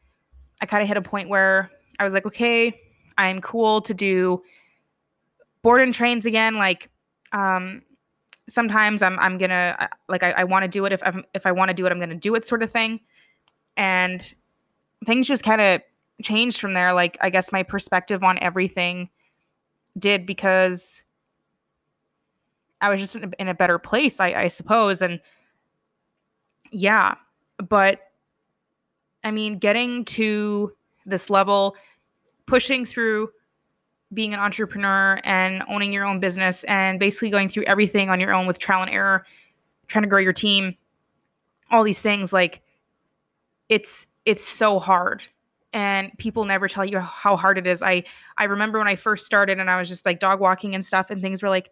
I 0.61 0.67
kind 0.67 0.83
of 0.83 0.89
hit 0.89 0.97
a 0.97 1.03
point 1.03 1.29
where 1.29 1.71
I 1.99 2.05
was 2.05 2.15
like, 2.15 2.27
okay, 2.27 2.81
I'm 3.19 3.41
cool 3.41 3.81
to 3.83 3.95
do 3.95 4.43
board 5.63 5.81
and 5.83 5.93
trains 5.93 6.27
again. 6.27 6.55
Like, 6.55 6.91
um, 7.33 7.83
sometimes 8.49 9.03
I'm 9.03 9.19
I'm 9.19 9.39
gonna 9.39 9.89
like 10.09 10.23
I, 10.23 10.31
I 10.33 10.45
want 10.45 10.63
to 10.63 10.69
do 10.69 10.85
it 10.85 10.93
if 10.93 11.03
I'm, 11.05 11.25
if 11.35 11.47
I 11.47 11.53
want 11.53 11.69
to 11.69 11.75
do 11.75 11.85
it 11.87 11.93
I'm 11.93 11.99
gonna 11.99 12.15
do 12.15 12.35
it 12.35 12.45
sort 12.45 12.63
of 12.63 12.71
thing, 12.71 13.01
and 13.77 14.35
things 15.05 15.27
just 15.29 15.45
kind 15.45 15.61
of 15.61 15.83
changed 16.23 16.61
from 16.61 16.73
there. 16.73 16.93
Like 16.93 17.19
I 17.21 17.31
guess 17.31 17.53
my 17.53 17.63
perspective 17.63 18.23
on 18.23 18.39
everything 18.39 19.11
did 19.99 20.27
because 20.27 21.03
I 22.81 22.91
was 22.91 23.01
just 23.01 23.17
in 23.17 23.25
a, 23.25 23.31
in 23.39 23.49
a 23.49 23.55
better 23.55 23.79
place, 23.79 24.21
I, 24.21 24.33
I 24.35 24.49
suppose, 24.49 25.03
and 25.03 25.21
yeah, 26.71 27.15
but 27.59 28.01
I 29.25 29.31
mean, 29.31 29.59
getting 29.59 30.05
to 30.07 30.73
this 31.05 31.31
level, 31.31 31.77
pushing 32.47 32.85
through 32.85 33.31
being 34.15 34.33
an 34.33 34.41
entrepreneur 34.41 35.21
and 35.25 35.63
owning 35.69 35.93
your 35.93 36.05
own 36.05 36.21
business 36.21 36.65
and 36.65 37.01
basically 37.01 37.31
going 37.31 37.49
through 37.49 37.65
everything 37.65 38.09
on 38.09 38.21
your 38.21 38.33
own 38.33 38.47
with 38.47 38.59
trial 38.59 38.83
and 38.83 38.91
error, 38.91 39.25
trying 39.89 40.03
to 40.03 40.09
grow 40.09 40.21
your 40.21 40.33
team, 40.33 40.77
all 41.71 41.83
these 41.83 42.03
things 42.03 42.33
like 42.33 42.63
it's 43.69 44.07
it's 44.25 44.45
so 44.45 44.79
hard 44.79 45.23
and 45.73 46.17
people 46.19 46.45
never 46.45 46.69
tell 46.69 46.85
you 46.85 46.99
how 46.99 47.37
hard 47.37 47.59
it 47.59 47.67
is. 47.67 47.83
I 47.83 48.05
I 48.39 48.45
remember 48.45 48.79
when 48.79 48.89
I 48.89 48.95
first 48.95 49.27
started 49.27 49.59
and 49.59 49.69
I 49.69 49.79
was 49.79 49.89
just 49.89 50.07
like 50.07 50.21
dog 50.21 50.41
walking 50.41 50.75
and 50.75 50.85
stuff 50.85 51.11
and 51.11 51.21
things 51.21 51.43
were 51.43 51.49
like 51.49 51.71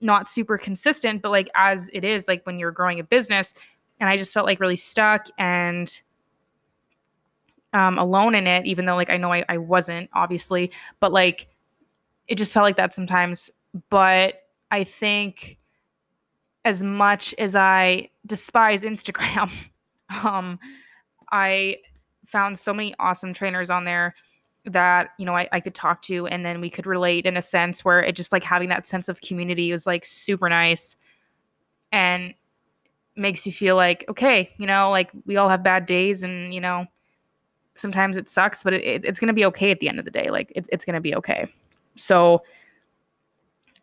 not 0.00 0.28
super 0.28 0.58
consistent, 0.58 1.22
but 1.22 1.30
like 1.30 1.48
as 1.54 1.90
it 1.92 2.04
is 2.04 2.28
like 2.28 2.44
when 2.46 2.58
you're 2.58 2.72
growing 2.72 2.98
a 2.98 3.04
business 3.04 3.54
and 4.00 4.10
I 4.10 4.16
just 4.16 4.34
felt 4.34 4.46
like 4.46 4.60
really 4.60 4.76
stuck 4.76 5.28
and 5.38 5.90
um, 7.72 7.98
alone 7.98 8.34
in 8.34 8.46
it, 8.46 8.66
even 8.66 8.84
though 8.84 8.94
like 8.94 9.10
I 9.10 9.16
know 9.16 9.32
I, 9.32 9.44
I 9.48 9.58
wasn't 9.58 10.08
obviously, 10.12 10.70
but 11.00 11.12
like 11.12 11.48
it 12.28 12.36
just 12.36 12.54
felt 12.54 12.64
like 12.64 12.76
that 12.76 12.94
sometimes. 12.94 13.50
But 13.90 14.42
I 14.70 14.84
think 14.84 15.58
as 16.64 16.82
much 16.82 17.34
as 17.38 17.54
I 17.56 18.08
despise 18.26 18.84
Instagram, 18.84 19.52
um, 20.24 20.58
I 21.30 21.78
found 22.24 22.58
so 22.58 22.72
many 22.72 22.94
awesome 22.98 23.34
trainers 23.34 23.70
on 23.70 23.84
there 23.84 24.14
that 24.66 25.10
you 25.18 25.26
know 25.26 25.36
I, 25.36 25.48
I 25.52 25.60
could 25.60 25.74
talk 25.74 26.00
to 26.02 26.26
and 26.26 26.44
then 26.44 26.60
we 26.60 26.70
could 26.70 26.86
relate 26.86 27.26
in 27.26 27.36
a 27.36 27.42
sense 27.42 27.84
where 27.84 28.02
it 28.02 28.16
just 28.16 28.32
like 28.32 28.44
having 28.44 28.70
that 28.70 28.86
sense 28.86 29.10
of 29.10 29.20
community 29.20 29.70
was 29.70 29.86
like 29.86 30.06
super 30.06 30.48
nice 30.48 30.96
and 31.92 32.34
makes 33.16 33.46
you 33.46 33.52
feel 33.52 33.76
like 33.76 34.04
okay 34.08 34.52
you 34.58 34.66
know 34.66 34.90
like 34.90 35.10
we 35.24 35.36
all 35.36 35.48
have 35.48 35.62
bad 35.62 35.86
days 35.86 36.22
and 36.22 36.52
you 36.52 36.60
know 36.60 36.86
sometimes 37.74 38.16
it 38.16 38.28
sucks 38.28 38.64
but 38.64 38.72
it, 38.72 38.82
it, 38.84 39.04
it's 39.04 39.20
gonna 39.20 39.32
be 39.32 39.44
okay 39.44 39.70
at 39.70 39.80
the 39.80 39.88
end 39.88 39.98
of 39.98 40.04
the 40.04 40.10
day 40.10 40.30
like 40.30 40.52
it's, 40.54 40.68
it's 40.72 40.84
gonna 40.84 41.00
be 41.00 41.14
okay 41.14 41.48
so 41.96 42.42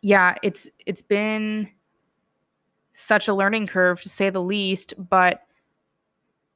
yeah, 0.02 0.34
it's 0.42 0.68
it's 0.84 1.02
been 1.02 1.70
such 2.92 3.28
a 3.28 3.34
learning 3.34 3.66
curve 3.66 4.02
to 4.02 4.08
say 4.08 4.30
the 4.30 4.42
least, 4.42 4.94
but 4.98 5.42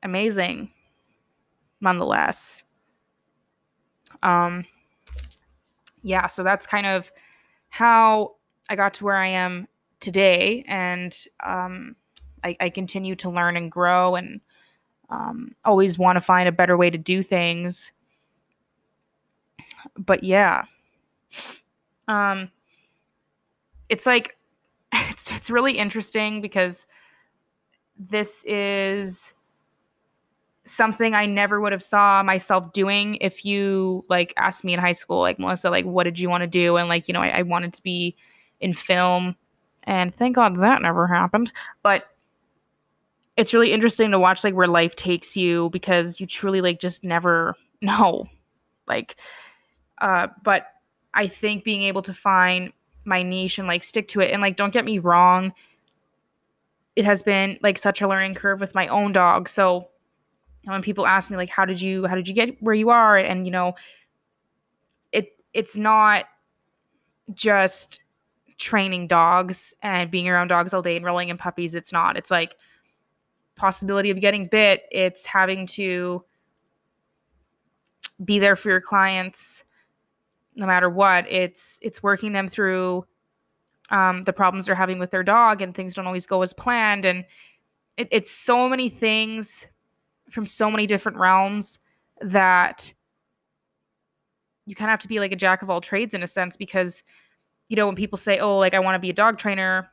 amazing 0.02 0.70
nonetheless. 1.80 2.62
Um 4.22 4.64
yeah, 6.02 6.26
so 6.26 6.42
that's 6.42 6.66
kind 6.66 6.86
of 6.86 7.10
how 7.68 8.36
I 8.68 8.76
got 8.76 8.94
to 8.94 9.04
where 9.04 9.16
I 9.16 9.28
am 9.28 9.68
today 10.00 10.64
and 10.66 11.16
um 11.44 11.94
I, 12.44 12.56
I 12.60 12.68
continue 12.68 13.14
to 13.16 13.30
learn 13.30 13.56
and 13.56 13.70
grow 13.70 14.14
and 14.14 14.40
um, 15.10 15.54
always 15.64 15.98
want 15.98 16.16
to 16.16 16.20
find 16.20 16.48
a 16.48 16.52
better 16.52 16.76
way 16.76 16.90
to 16.90 16.98
do 16.98 17.22
things. 17.22 17.92
But 19.96 20.24
yeah, 20.24 20.64
um, 22.08 22.50
it's 23.88 24.06
like 24.06 24.36
it's 24.92 25.30
it's 25.32 25.50
really 25.50 25.78
interesting 25.78 26.40
because 26.40 26.86
this 27.98 28.44
is 28.44 29.34
something 30.64 31.14
I 31.14 31.26
never 31.26 31.60
would 31.60 31.72
have 31.72 31.82
saw 31.82 32.22
myself 32.22 32.72
doing 32.72 33.16
if 33.20 33.44
you 33.44 34.04
like 34.08 34.34
asked 34.36 34.64
me 34.64 34.74
in 34.74 34.80
high 34.80 34.92
school, 34.92 35.20
like 35.20 35.38
Melissa, 35.38 35.70
like 35.70 35.84
what 35.84 36.04
did 36.04 36.18
you 36.18 36.28
want 36.28 36.42
to 36.42 36.48
do? 36.48 36.76
And 36.76 36.88
like, 36.88 37.08
you 37.08 37.14
know, 37.14 37.22
I, 37.22 37.38
I 37.38 37.42
wanted 37.42 37.72
to 37.74 37.82
be 37.82 38.16
in 38.60 38.74
film. 38.74 39.36
And 39.84 40.12
thank 40.12 40.34
God 40.34 40.56
that 40.56 40.82
never 40.82 41.06
happened. 41.06 41.52
But 41.82 42.10
it's 43.36 43.52
really 43.52 43.72
interesting 43.72 44.10
to 44.10 44.18
watch 44.18 44.42
like 44.44 44.54
where 44.54 44.66
life 44.66 44.96
takes 44.96 45.36
you 45.36 45.70
because 45.70 46.20
you 46.20 46.26
truly 46.26 46.60
like 46.60 46.80
just 46.80 47.04
never 47.04 47.54
know. 47.80 48.28
Like 48.86 49.16
uh 49.98 50.28
but 50.42 50.66
I 51.14 51.26
think 51.26 51.64
being 51.64 51.82
able 51.82 52.02
to 52.02 52.12
find 52.12 52.72
my 53.04 53.22
niche 53.22 53.58
and 53.58 53.68
like 53.68 53.84
stick 53.84 54.08
to 54.08 54.20
it 54.20 54.32
and 54.32 54.42
like 54.42 54.56
don't 54.56 54.72
get 54.72 54.84
me 54.84 54.98
wrong 54.98 55.52
it 56.96 57.04
has 57.04 57.22
been 57.22 57.58
like 57.62 57.78
such 57.78 58.00
a 58.00 58.08
learning 58.08 58.34
curve 58.34 58.58
with 58.58 58.74
my 58.74 58.88
own 58.88 59.12
dog. 59.12 59.48
So 59.48 59.88
when 60.64 60.82
people 60.82 61.06
ask 61.06 61.30
me 61.30 61.36
like 61.36 61.50
how 61.50 61.64
did 61.64 61.80
you 61.80 62.06
how 62.06 62.14
did 62.14 62.26
you 62.26 62.34
get 62.34 62.60
where 62.62 62.74
you 62.74 62.90
are? 62.90 63.16
and 63.16 63.44
you 63.46 63.52
know 63.52 63.74
it 65.12 65.36
it's 65.52 65.76
not 65.76 66.24
just 67.34 68.00
training 68.58 69.06
dogs 69.06 69.74
and 69.82 70.10
being 70.10 70.28
around 70.28 70.48
dogs 70.48 70.72
all 70.72 70.82
day 70.82 70.96
and 70.96 71.04
rolling 71.04 71.28
in 71.28 71.36
puppies. 71.36 71.74
It's 71.74 71.92
not. 71.92 72.16
It's 72.16 72.30
like 72.30 72.56
possibility 73.56 74.10
of 74.10 74.20
getting 74.20 74.46
bit 74.46 74.82
it's 74.90 75.24
having 75.24 75.66
to 75.66 76.22
be 78.24 78.38
there 78.38 78.56
for 78.56 78.70
your 78.70 78.80
clients 78.80 79.64
no 80.56 80.66
matter 80.66 80.88
what. 80.88 81.26
It's 81.30 81.78
it's 81.82 82.02
working 82.02 82.32
them 82.32 82.48
through 82.48 83.06
um, 83.90 84.22
the 84.24 84.32
problems 84.32 84.66
they're 84.66 84.74
having 84.74 84.98
with 84.98 85.10
their 85.10 85.22
dog 85.22 85.62
and 85.62 85.74
things 85.74 85.94
don't 85.94 86.06
always 86.06 86.26
go 86.26 86.42
as 86.42 86.52
planned. 86.52 87.04
And 87.04 87.24
it, 87.96 88.08
it's 88.10 88.30
so 88.30 88.68
many 88.68 88.88
things 88.88 89.66
from 90.30 90.46
so 90.46 90.70
many 90.70 90.86
different 90.86 91.18
realms 91.18 91.78
that 92.20 92.92
you 94.64 94.74
kind 94.74 94.88
of 94.88 94.92
have 94.92 95.00
to 95.00 95.08
be 95.08 95.20
like 95.20 95.30
a 95.30 95.36
jack 95.36 95.62
of 95.62 95.70
all 95.70 95.80
trades 95.80 96.14
in 96.14 96.22
a 96.22 96.26
sense 96.26 96.56
because 96.56 97.04
you 97.68 97.76
know 97.76 97.86
when 97.86 97.94
people 97.94 98.16
say 98.16 98.38
oh 98.38 98.56
like 98.56 98.74
i 98.74 98.78
want 98.78 98.96
to 98.96 98.98
be 98.98 99.10
a 99.10 99.12
dog 99.12 99.38
trainer 99.38 99.88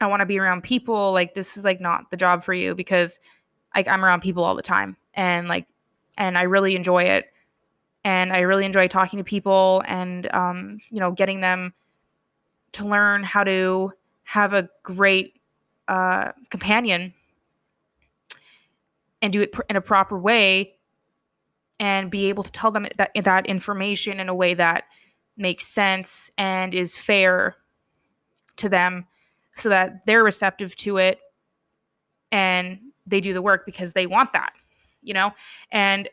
i 0.00 0.06
want 0.06 0.20
to 0.20 0.26
be 0.26 0.38
around 0.38 0.62
people 0.62 1.12
like 1.12 1.34
this 1.34 1.56
is 1.56 1.64
like 1.64 1.80
not 1.80 2.10
the 2.10 2.16
job 2.16 2.42
for 2.42 2.52
you 2.54 2.74
because 2.74 3.20
like 3.74 3.88
i'm 3.88 4.04
around 4.04 4.20
people 4.20 4.44
all 4.44 4.54
the 4.54 4.62
time 4.62 4.96
and 5.14 5.48
like 5.48 5.66
and 6.18 6.36
i 6.38 6.42
really 6.42 6.76
enjoy 6.76 7.02
it 7.02 7.26
and 8.04 8.32
i 8.32 8.40
really 8.40 8.64
enjoy 8.64 8.86
talking 8.88 9.18
to 9.18 9.24
people 9.24 9.82
and 9.86 10.32
um 10.34 10.78
you 10.90 11.00
know 11.00 11.12
getting 11.12 11.40
them 11.40 11.72
to 12.72 12.86
learn 12.86 13.22
how 13.22 13.44
to 13.44 13.92
have 14.24 14.52
a 14.52 14.68
great 14.82 15.40
uh 15.88 16.32
companion 16.50 17.12
and 19.22 19.32
do 19.32 19.40
it 19.40 19.52
pr- 19.52 19.62
in 19.70 19.76
a 19.76 19.80
proper 19.80 20.18
way 20.18 20.74
and 21.78 22.10
be 22.10 22.26
able 22.28 22.42
to 22.42 22.52
tell 22.52 22.70
them 22.70 22.86
that 22.96 23.10
that 23.14 23.46
information 23.46 24.20
in 24.20 24.28
a 24.28 24.34
way 24.34 24.54
that 24.54 24.84
makes 25.36 25.66
sense 25.66 26.30
and 26.38 26.74
is 26.74 26.96
fair 26.96 27.56
to 28.56 28.68
them 28.68 29.06
so 29.56 29.68
that 29.68 30.04
they're 30.06 30.24
receptive 30.24 30.76
to 30.76 30.98
it 30.98 31.18
and 32.32 32.78
they 33.06 33.20
do 33.20 33.32
the 33.32 33.42
work 33.42 33.64
because 33.66 33.92
they 33.92 34.06
want 34.06 34.32
that 34.32 34.52
you 35.06 35.14
know? 35.14 35.32
And 35.70 36.08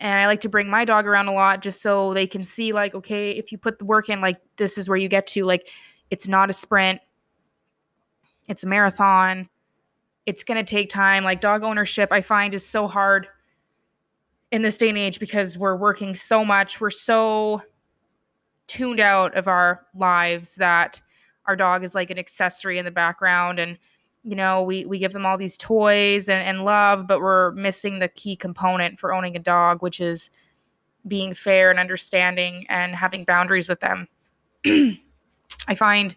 and 0.00 0.14
I 0.14 0.26
like 0.28 0.42
to 0.42 0.48
bring 0.48 0.70
my 0.70 0.84
dog 0.84 1.08
around 1.08 1.26
a 1.26 1.32
lot 1.32 1.60
just 1.60 1.82
so 1.82 2.14
they 2.14 2.28
can 2.28 2.44
see 2.44 2.72
like 2.72 2.94
okay 2.94 3.32
if 3.32 3.50
you 3.50 3.58
put 3.58 3.80
the 3.80 3.84
work 3.84 4.08
in 4.08 4.20
like 4.20 4.40
this 4.56 4.78
is 4.78 4.88
where 4.88 4.98
you 4.98 5.08
get 5.08 5.26
to 5.28 5.44
like 5.44 5.68
it's 6.10 6.28
not 6.28 6.48
a 6.48 6.52
sprint. 6.52 7.00
It's 8.48 8.62
a 8.62 8.68
marathon. 8.68 9.48
It's 10.24 10.44
going 10.44 10.56
to 10.56 10.64
take 10.64 10.88
time. 10.88 11.24
Like 11.24 11.40
dog 11.40 11.64
ownership 11.64 12.12
I 12.12 12.20
find 12.20 12.54
is 12.54 12.66
so 12.66 12.86
hard 12.86 13.26
in 14.50 14.62
this 14.62 14.78
day 14.78 14.88
and 14.88 14.96
age 14.96 15.18
because 15.18 15.58
we're 15.58 15.76
working 15.76 16.14
so 16.14 16.44
much. 16.44 16.80
We're 16.80 16.90
so 16.90 17.62
tuned 18.66 19.00
out 19.00 19.36
of 19.36 19.48
our 19.48 19.86
lives 19.94 20.56
that 20.56 21.00
our 21.48 21.56
dog 21.56 21.82
is 21.82 21.94
like 21.94 22.10
an 22.10 22.18
accessory 22.18 22.78
in 22.78 22.84
the 22.84 22.90
background 22.90 23.58
and 23.58 23.78
you 24.22 24.36
know 24.36 24.62
we 24.62 24.84
we 24.86 24.98
give 24.98 25.12
them 25.12 25.26
all 25.26 25.36
these 25.36 25.56
toys 25.56 26.28
and, 26.28 26.42
and 26.42 26.64
love 26.64 27.06
but 27.06 27.20
we're 27.20 27.50
missing 27.52 27.98
the 27.98 28.08
key 28.08 28.36
component 28.36 28.98
for 28.98 29.12
owning 29.12 29.34
a 29.34 29.40
dog 29.40 29.82
which 29.82 30.00
is 30.00 30.30
being 31.06 31.34
fair 31.34 31.70
and 31.70 31.80
understanding 31.80 32.66
and 32.68 32.94
having 32.94 33.24
boundaries 33.24 33.68
with 33.68 33.80
them 33.80 34.06
i 34.66 35.74
find 35.74 36.14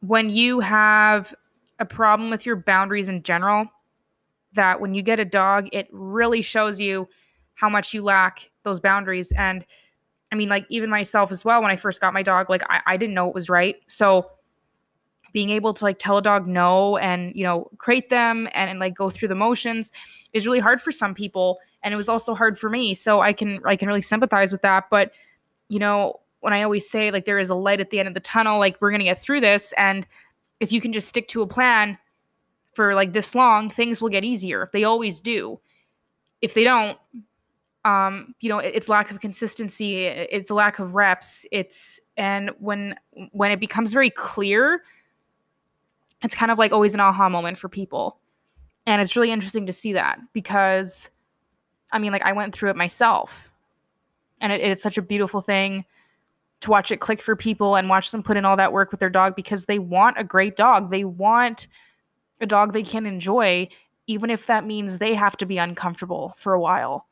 when 0.00 0.30
you 0.30 0.60
have 0.60 1.34
a 1.78 1.84
problem 1.84 2.30
with 2.30 2.46
your 2.46 2.56
boundaries 2.56 3.08
in 3.08 3.22
general 3.22 3.68
that 4.52 4.80
when 4.80 4.94
you 4.94 5.02
get 5.02 5.20
a 5.20 5.24
dog, 5.24 5.68
it 5.72 5.88
really 5.92 6.42
shows 6.42 6.80
you 6.80 7.08
how 7.54 7.68
much 7.68 7.94
you 7.94 8.02
lack 8.02 8.50
those 8.62 8.80
boundaries. 8.80 9.32
And 9.32 9.64
I 10.32 10.36
mean, 10.36 10.48
like, 10.48 10.66
even 10.68 10.90
myself 10.90 11.32
as 11.32 11.44
well, 11.44 11.62
when 11.62 11.70
I 11.70 11.76
first 11.76 12.00
got 12.00 12.14
my 12.14 12.22
dog, 12.22 12.48
like, 12.50 12.62
I, 12.68 12.80
I 12.86 12.96
didn't 12.96 13.14
know 13.14 13.28
it 13.28 13.34
was 13.34 13.48
right. 13.48 13.76
So, 13.86 14.30
being 15.32 15.50
able 15.50 15.72
to 15.72 15.84
like 15.84 15.96
tell 16.00 16.16
a 16.16 16.22
dog 16.22 16.48
no 16.48 16.96
and 16.96 17.32
you 17.36 17.44
know 17.44 17.70
crate 17.78 18.10
them 18.10 18.48
and, 18.52 18.68
and 18.68 18.80
like 18.80 18.96
go 18.96 19.08
through 19.08 19.28
the 19.28 19.34
motions 19.36 19.92
is 20.32 20.44
really 20.44 20.58
hard 20.58 20.80
for 20.80 20.90
some 20.90 21.14
people 21.14 21.60
and 21.84 21.94
it 21.94 21.96
was 21.96 22.08
also 22.08 22.34
hard 22.34 22.58
for 22.58 22.68
me 22.68 22.94
so 22.94 23.20
i 23.20 23.32
can 23.32 23.60
i 23.64 23.76
can 23.76 23.86
really 23.86 24.02
sympathize 24.02 24.50
with 24.50 24.60
that 24.62 24.90
but 24.90 25.12
you 25.68 25.78
know 25.78 26.18
when 26.40 26.52
i 26.52 26.64
always 26.64 26.90
say 26.90 27.12
like 27.12 27.26
there 27.26 27.38
is 27.38 27.48
a 27.48 27.54
light 27.54 27.78
at 27.80 27.90
the 27.90 28.00
end 28.00 28.08
of 28.08 28.14
the 28.14 28.18
tunnel 28.18 28.58
like 28.58 28.76
we're 28.80 28.90
gonna 28.90 29.04
get 29.04 29.20
through 29.20 29.40
this 29.40 29.72
and 29.74 30.04
if 30.58 30.72
you 30.72 30.80
can 30.80 30.92
just 30.92 31.08
stick 31.08 31.26
to 31.28 31.42
a 31.42 31.46
plan 31.46 31.96
for 32.74 32.94
like 32.94 33.12
this 33.12 33.34
long, 33.34 33.68
things 33.68 34.00
will 34.00 34.10
get 34.10 34.24
easier. 34.24 34.70
They 34.72 34.84
always 34.84 35.20
do. 35.20 35.58
If 36.40 36.54
they 36.54 36.64
don't, 36.64 36.96
um, 37.84 38.34
you 38.40 38.48
know, 38.48 38.58
it's 38.58 38.88
lack 38.88 39.10
of 39.10 39.20
consistency, 39.20 40.04
it's 40.04 40.50
a 40.50 40.54
lack 40.54 40.78
of 40.78 40.94
reps, 40.94 41.46
it's 41.50 41.98
and 42.16 42.50
when 42.58 42.94
when 43.32 43.50
it 43.50 43.60
becomes 43.60 43.92
very 43.92 44.10
clear, 44.10 44.82
it's 46.22 46.34
kind 46.34 46.50
of 46.50 46.58
like 46.58 46.72
always 46.72 46.94
an 46.94 47.00
aha 47.00 47.28
moment 47.28 47.58
for 47.58 47.68
people. 47.68 48.18
And 48.86 49.00
it's 49.00 49.16
really 49.16 49.30
interesting 49.30 49.66
to 49.66 49.72
see 49.72 49.94
that 49.94 50.18
because 50.32 51.10
I 51.92 51.98
mean, 51.98 52.12
like 52.12 52.24
I 52.24 52.32
went 52.32 52.54
through 52.54 52.70
it 52.70 52.76
myself. 52.76 53.50
And 54.40 54.52
it, 54.52 54.60
it's 54.60 54.82
such 54.82 54.98
a 54.98 55.02
beautiful 55.02 55.40
thing 55.40 55.84
to 56.60 56.70
watch 56.70 56.92
it 56.92 56.98
click 57.00 57.20
for 57.20 57.36
people 57.36 57.76
and 57.76 57.88
watch 57.88 58.10
them 58.10 58.22
put 58.22 58.36
in 58.36 58.44
all 58.44 58.56
that 58.56 58.72
work 58.72 58.90
with 58.90 59.00
their 59.00 59.10
dog 59.10 59.34
because 59.34 59.64
they 59.64 59.78
want 59.78 60.18
a 60.18 60.24
great 60.24 60.56
dog. 60.56 60.90
They 60.90 61.04
want 61.04 61.68
a 62.40 62.46
dog 62.46 62.72
they 62.72 62.82
can 62.82 63.06
enjoy, 63.06 63.68
even 64.06 64.30
if 64.30 64.46
that 64.46 64.66
means 64.66 64.98
they 64.98 65.14
have 65.14 65.36
to 65.38 65.46
be 65.46 65.58
uncomfortable 65.58 66.34
for 66.36 66.52
a 66.52 66.60
while. 66.60 67.06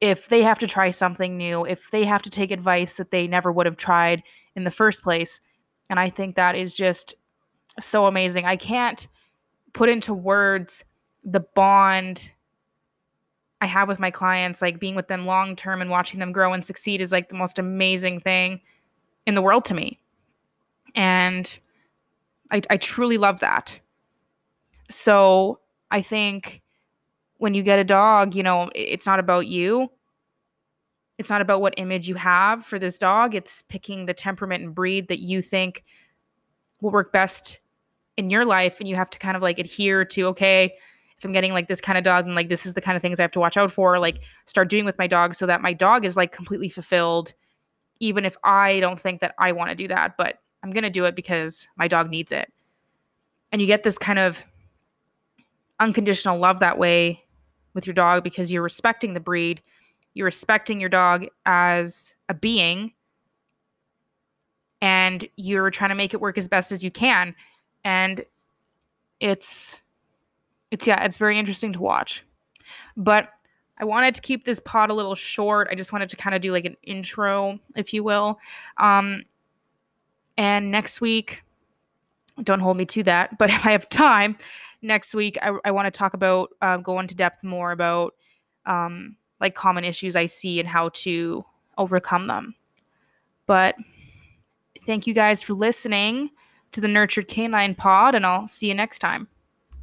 If 0.00 0.28
they 0.28 0.42
have 0.42 0.58
to 0.60 0.66
try 0.66 0.90
something 0.90 1.36
new, 1.36 1.64
if 1.64 1.90
they 1.90 2.04
have 2.04 2.22
to 2.22 2.30
take 2.30 2.50
advice 2.50 2.94
that 2.96 3.10
they 3.10 3.26
never 3.26 3.52
would 3.52 3.66
have 3.66 3.76
tried 3.76 4.22
in 4.56 4.64
the 4.64 4.70
first 4.70 5.02
place. 5.02 5.40
And 5.88 6.00
I 6.00 6.08
think 6.08 6.36
that 6.36 6.54
is 6.54 6.74
just 6.74 7.14
so 7.78 8.06
amazing. 8.06 8.46
I 8.46 8.56
can't 8.56 9.06
put 9.72 9.88
into 9.88 10.14
words 10.14 10.84
the 11.24 11.40
bond 11.54 12.30
I 13.60 13.66
have 13.66 13.88
with 13.88 14.00
my 14.00 14.10
clients, 14.10 14.62
like 14.62 14.80
being 14.80 14.94
with 14.94 15.08
them 15.08 15.26
long 15.26 15.54
term 15.54 15.82
and 15.82 15.90
watching 15.90 16.18
them 16.18 16.32
grow 16.32 16.52
and 16.52 16.64
succeed 16.64 17.00
is 17.00 17.12
like 17.12 17.28
the 17.28 17.34
most 17.34 17.58
amazing 17.58 18.20
thing 18.20 18.60
in 19.26 19.34
the 19.34 19.42
world 19.42 19.66
to 19.66 19.74
me. 19.74 20.00
And 20.94 21.58
I, 22.50 22.62
I 22.70 22.78
truly 22.78 23.18
love 23.18 23.40
that. 23.40 23.78
So 24.88 25.60
I 25.90 26.00
think 26.00 26.62
when 27.40 27.54
you 27.54 27.62
get 27.62 27.78
a 27.78 27.84
dog, 27.84 28.34
you 28.34 28.42
know, 28.42 28.70
it's 28.74 29.06
not 29.06 29.18
about 29.18 29.46
you. 29.46 29.90
It's 31.16 31.30
not 31.30 31.40
about 31.40 31.62
what 31.62 31.72
image 31.78 32.06
you 32.06 32.14
have 32.16 32.66
for 32.66 32.78
this 32.78 32.98
dog. 32.98 33.34
It's 33.34 33.62
picking 33.62 34.04
the 34.04 34.12
temperament 34.12 34.62
and 34.62 34.74
breed 34.74 35.08
that 35.08 35.20
you 35.20 35.40
think 35.40 35.82
will 36.82 36.90
work 36.90 37.12
best 37.12 37.60
in 38.18 38.28
your 38.28 38.44
life. 38.44 38.78
And 38.78 38.86
you 38.86 38.94
have 38.94 39.08
to 39.08 39.18
kind 39.18 39.38
of 39.38 39.42
like 39.42 39.58
adhere 39.58 40.04
to, 40.04 40.26
okay, 40.26 40.74
if 41.16 41.24
I'm 41.24 41.32
getting 41.32 41.54
like 41.54 41.66
this 41.66 41.80
kind 41.80 41.96
of 41.96 42.04
dog, 42.04 42.26
and 42.26 42.34
like 42.34 42.50
this 42.50 42.66
is 42.66 42.74
the 42.74 42.82
kind 42.82 42.94
of 42.94 43.00
things 43.00 43.18
I 43.18 43.22
have 43.22 43.30
to 43.32 43.40
watch 43.40 43.56
out 43.56 43.72
for, 43.72 43.98
like 43.98 44.22
start 44.44 44.68
doing 44.68 44.84
with 44.84 44.98
my 44.98 45.06
dog 45.06 45.34
so 45.34 45.46
that 45.46 45.62
my 45.62 45.72
dog 45.72 46.04
is 46.04 46.18
like 46.18 46.32
completely 46.32 46.68
fulfilled, 46.68 47.32
even 48.00 48.26
if 48.26 48.36
I 48.44 48.80
don't 48.80 49.00
think 49.00 49.22
that 49.22 49.34
I 49.38 49.52
want 49.52 49.70
to 49.70 49.74
do 49.74 49.88
that. 49.88 50.18
But 50.18 50.40
I'm 50.62 50.72
going 50.72 50.84
to 50.84 50.90
do 50.90 51.06
it 51.06 51.16
because 51.16 51.66
my 51.76 51.88
dog 51.88 52.10
needs 52.10 52.32
it. 52.32 52.52
And 53.50 53.62
you 53.62 53.66
get 53.66 53.82
this 53.82 53.96
kind 53.96 54.18
of 54.18 54.44
unconditional 55.78 56.38
love 56.38 56.60
that 56.60 56.76
way 56.76 57.24
with 57.74 57.86
your 57.86 57.94
dog 57.94 58.24
because 58.24 58.52
you're 58.52 58.62
respecting 58.62 59.14
the 59.14 59.20
breed, 59.20 59.62
you're 60.14 60.24
respecting 60.24 60.80
your 60.80 60.88
dog 60.88 61.26
as 61.46 62.14
a 62.28 62.34
being, 62.34 62.92
and 64.82 65.26
you're 65.36 65.70
trying 65.70 65.90
to 65.90 65.94
make 65.94 66.14
it 66.14 66.20
work 66.20 66.38
as 66.38 66.48
best 66.48 66.72
as 66.72 66.82
you 66.84 66.90
can. 66.90 67.34
And 67.84 68.24
it's 69.20 69.80
it's 70.70 70.86
yeah, 70.86 71.04
it's 71.04 71.18
very 71.18 71.38
interesting 71.38 71.72
to 71.72 71.80
watch. 71.80 72.24
But 72.96 73.30
I 73.78 73.84
wanted 73.84 74.14
to 74.14 74.20
keep 74.20 74.44
this 74.44 74.60
pod 74.60 74.90
a 74.90 74.94
little 74.94 75.14
short. 75.14 75.68
I 75.70 75.74
just 75.74 75.92
wanted 75.92 76.10
to 76.10 76.16
kind 76.16 76.34
of 76.34 76.42
do 76.42 76.52
like 76.52 76.66
an 76.66 76.76
intro, 76.82 77.58
if 77.74 77.94
you 77.94 78.04
will. 78.04 78.38
Um, 78.76 79.24
and 80.36 80.70
next 80.70 81.00
week, 81.00 81.42
don't 82.42 82.60
hold 82.60 82.76
me 82.76 82.84
to 82.86 83.02
that, 83.04 83.38
but 83.38 83.50
if 83.50 83.66
I 83.66 83.72
have 83.72 83.88
time, 83.88 84.36
next 84.82 85.14
week 85.14 85.38
I, 85.42 85.56
I 85.64 85.70
want 85.70 85.86
to 85.86 85.90
talk 85.90 86.14
about 86.14 86.50
uh, 86.60 86.78
go 86.78 86.98
into 87.00 87.14
depth 87.14 87.42
more 87.44 87.72
about 87.72 88.14
um, 88.66 89.16
like 89.40 89.54
common 89.54 89.84
issues 89.84 90.16
I 90.16 90.26
see 90.26 90.60
and 90.60 90.68
how 90.68 90.90
to 90.90 91.44
overcome 91.78 92.26
them. 92.26 92.54
But 93.46 93.74
thank 94.86 95.06
you 95.06 95.14
guys 95.14 95.42
for 95.42 95.54
listening 95.54 96.30
to 96.72 96.80
the 96.80 96.88
Nurtured 96.88 97.28
Canine 97.28 97.74
Pod, 97.74 98.14
and 98.14 98.24
I'll 98.24 98.46
see 98.46 98.68
you 98.68 98.74
next 98.74 99.00
time. 99.00 99.28